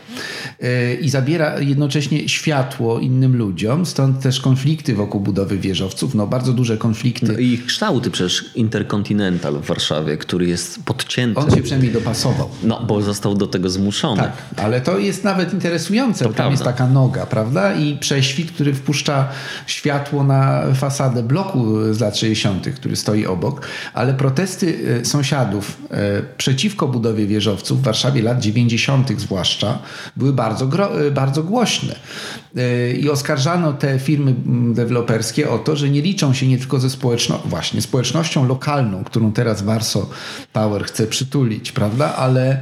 [0.62, 6.53] Y, I zabiera jednocześnie światło innym ludziom, stąd też konflikty wokół budowy wieżowców, no bardzo
[6.53, 7.32] duże konflikty.
[7.32, 11.40] No i ich kształty przecież Interkontynental w Warszawie, który jest podcięty.
[11.40, 12.49] On się przynajmniej dopasował.
[12.62, 14.22] No, bo został do tego zmuszony.
[14.22, 16.53] Tak, ale to jest nawet interesujące, to bo tam prawda.
[16.53, 17.74] jest taka noga, prawda?
[17.74, 19.28] I prześwit, który wpuszcza
[19.66, 26.22] światło na fasadę bloku z lat 60., który stoi obok, ale protesty e, sąsiadów e,
[26.83, 29.20] przeciwko budowie wieżowców w Warszawie lat 90.
[29.20, 29.78] zwłaszcza
[30.16, 30.68] były bardzo,
[31.07, 31.95] e, bardzo głośne.
[32.99, 34.35] I oskarżano te firmy
[34.74, 39.33] deweloperskie o to, że nie liczą się nie tylko ze społeczno właśnie społecznością lokalną, którą
[39.33, 40.11] teraz Warso
[40.53, 42.61] Power chce przytulić, prawda, ale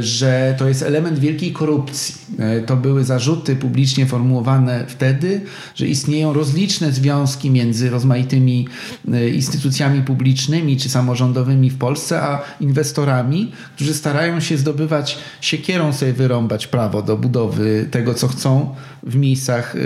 [0.00, 2.14] że to jest element wielkiej korupcji.
[2.66, 5.40] To były zarzuty publicznie formułowane wtedy,
[5.74, 8.68] że istnieją rozliczne związki między rozmaitymi
[9.12, 16.12] e, instytucjami publicznymi czy samorządowymi w Polsce, a inwestorami, którzy starają się zdobywać siekierą sobie
[16.12, 19.82] wyrąbać prawo do budowy tego, co chcą w miejscach e, e,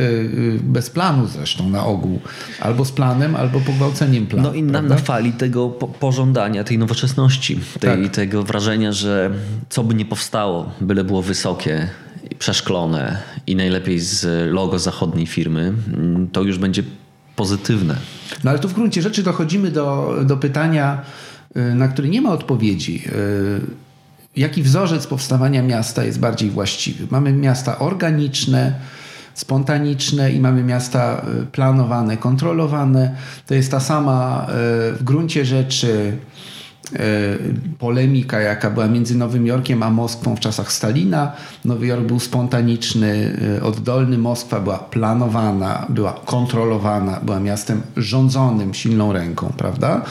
[0.63, 2.21] bez planu zresztą na ogół.
[2.61, 4.49] Albo z planem, albo pogwałceniem planu.
[4.49, 5.69] No i na, na fali tego
[6.01, 8.15] pożądania, tej nowoczesności, tej, tak.
[8.15, 9.31] tego wrażenia, że
[9.69, 11.89] co by nie powstało, byle było wysokie,
[12.39, 16.83] przeszklone i najlepiej z logo zachodniej firmy, mm, to już będzie
[17.37, 17.97] pozytywne.
[18.45, 21.03] No ale tu w gruncie rzeczy dochodzimy do, do pytania,
[21.57, 23.05] y, na które nie ma odpowiedzi.
[23.07, 23.61] Y,
[24.37, 27.07] jaki wzorzec powstawania miasta jest bardziej właściwy?
[27.11, 28.75] Mamy miasta organiczne,
[29.35, 33.17] spontaniczne i mamy miasta y, planowane, kontrolowane.
[33.47, 34.47] To jest ta sama
[34.93, 36.19] w gruncie rzeczy
[37.79, 41.33] polemika, jaka była między Nowym Jorkiem a Moskwą w czasach Stalina.
[41.65, 49.13] Nowy Jork był spontaniczny, e, oddolny, Moskwa była planowana, była kontrolowana, była miastem rządzonym silną
[49.13, 50.05] ręką, prawda?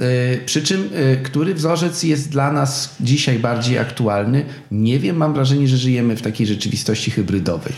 [0.00, 0.90] E, przy czym,
[1.22, 4.44] który wzorzec jest dla nas dzisiaj bardziej aktualny?
[4.70, 7.72] Nie wiem, mam wrażenie, że żyjemy w takiej rzeczywistości hybrydowej.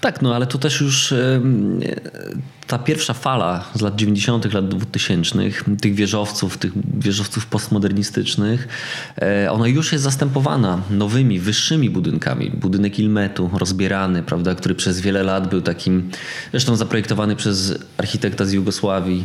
[0.00, 1.14] Tak, no ale to też już
[2.66, 5.38] ta pierwsza fala z lat 90., lat 2000,
[5.80, 8.68] tych wieżowców, tych wieżowców postmodernistycznych,
[9.22, 12.50] e, ona już jest zastępowana nowymi, wyższymi budynkami.
[12.50, 16.10] Budynek Ilmetu, rozbierany, prawda, który przez wiele lat był takim,
[16.50, 19.24] zresztą zaprojektowany przez architekta z Jugosławii.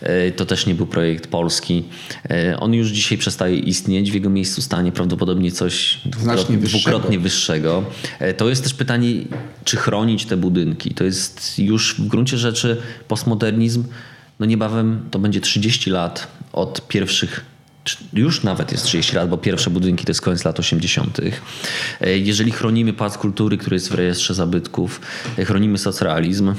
[0.00, 1.84] E, to też nie był projekt polski.
[2.30, 4.10] E, on już dzisiaj przestaje istnieć.
[4.10, 7.84] W jego miejscu stanie prawdopodobnie coś dwukrotnie, dwukrotnie wyższego.
[8.36, 9.12] To jest też pytanie,
[9.64, 10.94] czy chronić te budynki.
[10.94, 12.77] To jest już w gruncie rzeczy
[13.08, 13.84] postmodernizm,
[14.40, 17.44] no niebawem to będzie 30 lat od pierwszych
[18.12, 21.20] już nawet jest 30 lat, bo pierwsze budynki to jest koniec lat 80.
[22.00, 25.00] E, jeżeli chronimy Pałac Kultury, który jest w rejestrze zabytków,
[25.38, 26.54] e, chronimy socrealizm,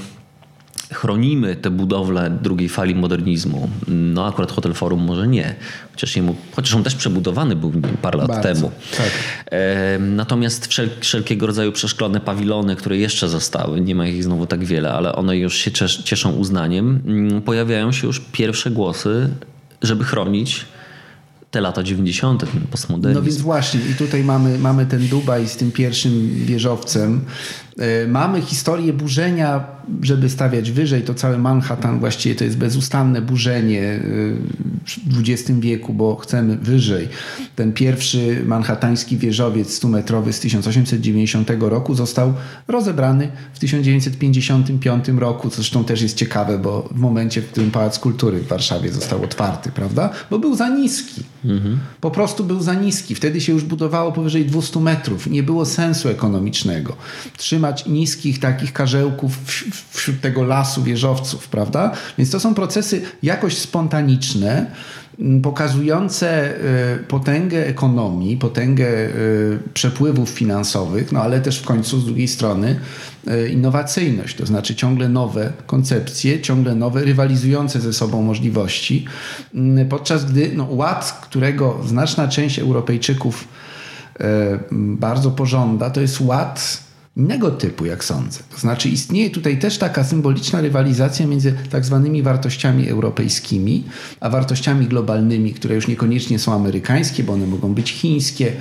[0.91, 3.69] chronimy te budowle drugiej fali modernizmu.
[3.87, 5.55] No akurat Hotel Forum może nie,
[5.91, 7.71] chociaż, jemu, chociaż on też przebudowany był
[8.01, 8.71] parę lat Bardzo, temu.
[8.97, 9.09] Tak.
[9.51, 14.65] E, natomiast wszel, wszelkiego rodzaju przeszklone pawilony, które jeszcze zostały, nie ma ich znowu tak
[14.65, 15.71] wiele, ale one już się
[16.03, 19.29] cieszą uznaniem, mm, pojawiają się już pierwsze głosy,
[19.81, 20.65] żeby chronić
[21.51, 23.21] te lata 90., ten postmodernizm.
[23.21, 27.21] No więc właśnie i tutaj mamy, mamy ten Dubaj z tym pierwszym wieżowcem.
[27.79, 29.63] E, mamy historię burzenia,
[30.01, 31.01] żeby stawiać wyżej.
[31.01, 34.01] To cały Manhattan właściwie to jest bezustanne burzenie e,
[35.09, 37.07] w XX wieku, bo chcemy wyżej.
[37.55, 42.33] Ten pierwszy manhattański wieżowiec 100-metrowy z 1890 roku został
[42.67, 45.49] rozebrany w 1955 roku.
[45.49, 49.71] Zresztą też jest ciekawe, bo w momencie, w którym Pałac Kultury w Warszawie został otwarty,
[49.71, 50.09] prawda?
[50.29, 51.23] Bo był za niski.
[51.45, 51.79] Mhm.
[52.01, 53.15] Po prostu był za niski.
[53.15, 55.27] Wtedy się już budowało powyżej 200 metrów.
[55.27, 56.95] Nie było sensu ekonomicznego.
[57.37, 59.37] Trzymać niskich takich karzełków
[59.91, 61.91] wśród tego lasu wieżowców, prawda?
[62.17, 64.71] Więc to są procesy jakoś spontaniczne,
[65.43, 66.53] pokazujące
[66.95, 72.79] y, potęgę ekonomii, potęgę y, przepływów finansowych, no ale też w końcu z drugiej strony
[73.27, 79.05] y, innowacyjność, to znaczy ciągle nowe koncepcje, ciągle nowe, rywalizujące ze sobą możliwości,
[79.89, 83.47] podczas gdy no, ład, którego znaczna część Europejczyków
[84.71, 86.83] bardzo pożąda, to jest ład
[87.19, 88.39] innego typu, jak sądzę.
[88.51, 93.83] To znaczy istnieje tutaj też taka symboliczna rywalizacja między tak zwanymi wartościami europejskimi,
[94.19, 98.51] a wartościami globalnymi, które już niekoniecznie są amerykańskie, bo one mogą być chińskie,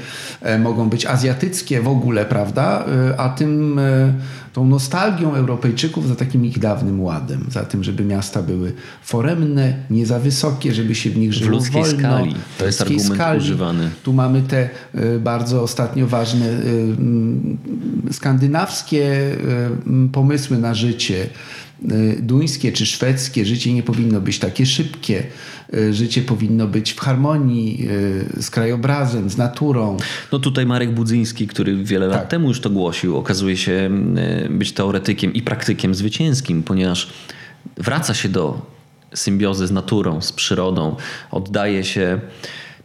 [0.42, 2.84] e, mogą być azjatyckie w ogóle, prawda?
[2.86, 4.12] E, a tym e,
[4.52, 8.72] tą nostalgią Europejczyków za takim ich dawnym ładem, za tym, żeby miasta były
[9.02, 11.98] foremne, nie za wysokie, żeby się w nich żyło w ludzkiej wolno.
[11.98, 12.34] Skali.
[12.58, 13.40] To jest argument skali.
[13.40, 13.90] używany.
[14.02, 14.68] Tu mamy te
[15.20, 16.46] bardzo ostatnio ważne
[18.10, 19.36] skandynawskie
[20.12, 21.26] pomysły na życie
[22.22, 23.44] duńskie czy szwedzkie.
[23.44, 25.22] Życie nie powinno być takie szybkie.
[25.90, 27.88] Życie powinno być w harmonii
[28.40, 29.96] z krajobrazem, z naturą.
[30.32, 32.16] No tutaj Marek Budzyński, który wiele tak.
[32.16, 33.90] lat temu już to głosił, okazuje się
[34.50, 37.12] być teoretykiem i praktykiem zwycięskim, ponieważ
[37.76, 38.60] wraca się do
[39.14, 40.96] symbiozy z naturą, z przyrodą,
[41.30, 42.20] oddaje się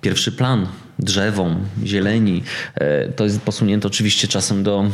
[0.04, 0.68] pierwszy plan
[1.00, 1.56] drzewom,
[1.86, 2.44] zieleni.
[2.76, 4.92] E, to jest posunięte oczywiście czasem do, mm,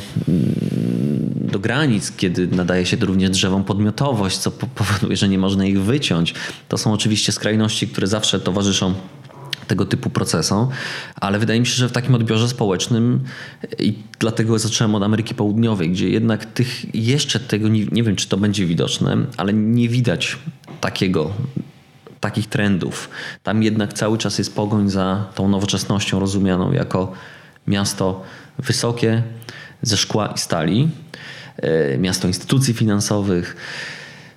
[1.52, 6.34] do granic, kiedy nadaje się również drzewom podmiotowość, co powoduje, że nie można ich wyciąć.
[6.68, 8.94] To są oczywiście skrajności, które zawsze towarzyszą
[9.68, 10.70] tego typu procesom,
[11.16, 13.24] ale wydaje mi się, że w takim odbiorze społecznym
[13.80, 18.28] i dlatego zacząłem od Ameryki Południowej, gdzie jednak tych jeszcze tego nie, nie wiem, czy
[18.28, 20.38] to będzie widoczne, ale nie widać
[20.82, 21.32] takiego
[22.20, 23.10] takich trendów.
[23.44, 27.12] Tam jednak cały czas jest pogoń za tą nowoczesnością rozumianą jako
[27.68, 28.24] miasto
[28.58, 29.24] wysokie,
[29.82, 30.90] ze szkła i stali,
[31.58, 33.56] e, miasto instytucji finansowych.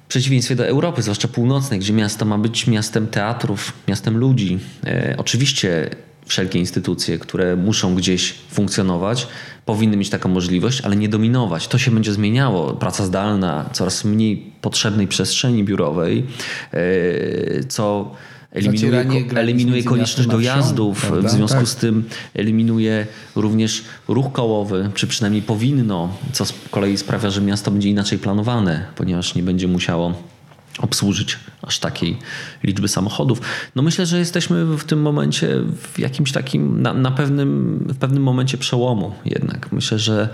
[0.04, 4.58] W przeciwieństwie do Europy, zwłaszcza północnej, gdzie miasto ma być miastem teatrów, miastem ludzi.
[4.86, 5.90] E, oczywiście
[6.26, 9.28] wszelkie instytucje, które muszą gdzieś funkcjonować,
[9.64, 11.68] powinny mieć taką możliwość, ale nie dominować.
[11.68, 12.74] To się będzie zmieniało.
[12.74, 16.26] Praca zdalna, coraz mniej potrzebnej przestrzeni biurowej,
[16.72, 18.14] e, co
[18.52, 21.28] eliminuje, eliminuje konieczność dojazdów, prawda?
[21.28, 21.68] w związku tak.
[21.68, 23.06] z tym eliminuje
[23.36, 28.86] również ruch kołowy, czy przynajmniej powinno, co z kolei sprawia, że miasto będzie inaczej planowane,
[28.96, 30.31] ponieważ nie będzie musiało
[30.78, 32.18] obsłużyć aż takiej
[32.62, 33.40] liczby samochodów.
[33.74, 35.48] No myślę, że jesteśmy w tym momencie
[35.92, 39.72] w jakimś takim, na, na pewnym, w pewnym momencie przełomu jednak.
[39.72, 40.28] Myślę, że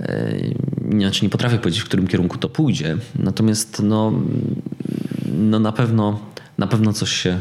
[0.00, 0.34] e,
[0.90, 2.96] inaczej nie potrafię powiedzieć, w którym kierunku to pójdzie.
[3.18, 4.12] Natomiast no,
[5.32, 6.30] no na pewno
[6.60, 7.38] na pewno coś się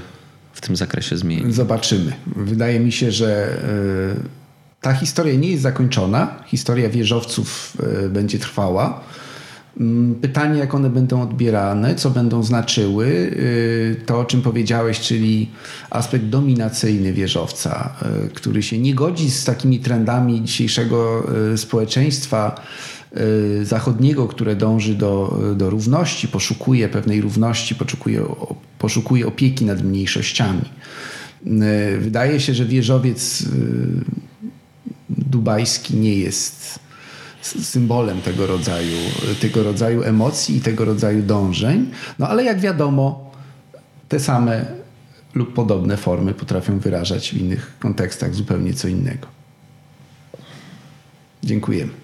[0.53, 1.53] w tym zakresie zmieni.
[1.53, 2.14] Zobaczymy.
[2.36, 6.44] Wydaje mi się, że e, ta historia nie jest zakończona.
[6.45, 9.03] Historia wieżowców e, będzie trwała.
[9.78, 15.50] Mm, pytanie, jak one będą odbierane, co będą znaczyły, y, to o czym powiedziałeś, czyli
[15.90, 22.62] aspekt dominacyjny wieżowca, y, który się nie godzi z takimi trendami dzisiejszego y, społeczeństwa
[23.64, 28.26] zachodniego, które dąży do, do równości, poszukuje pewnej równości, poszukuje,
[28.80, 30.62] poszukuje opieki nad mniejszościami.
[32.00, 33.46] Wydaje się, że wieżowiec
[35.10, 36.80] dubajski nie jest
[37.41, 38.98] symbolem tego rodzaju,
[39.41, 41.91] tego rodzaju emocji i tego rodzaju dążeń.
[42.20, 43.32] No ale jak wiadomo,
[44.10, 44.66] te same
[45.34, 49.28] lub podobne formy potrafią wyrażać w innych kontekstach zupełnie co innego.
[51.44, 51.98] Dziękujemy.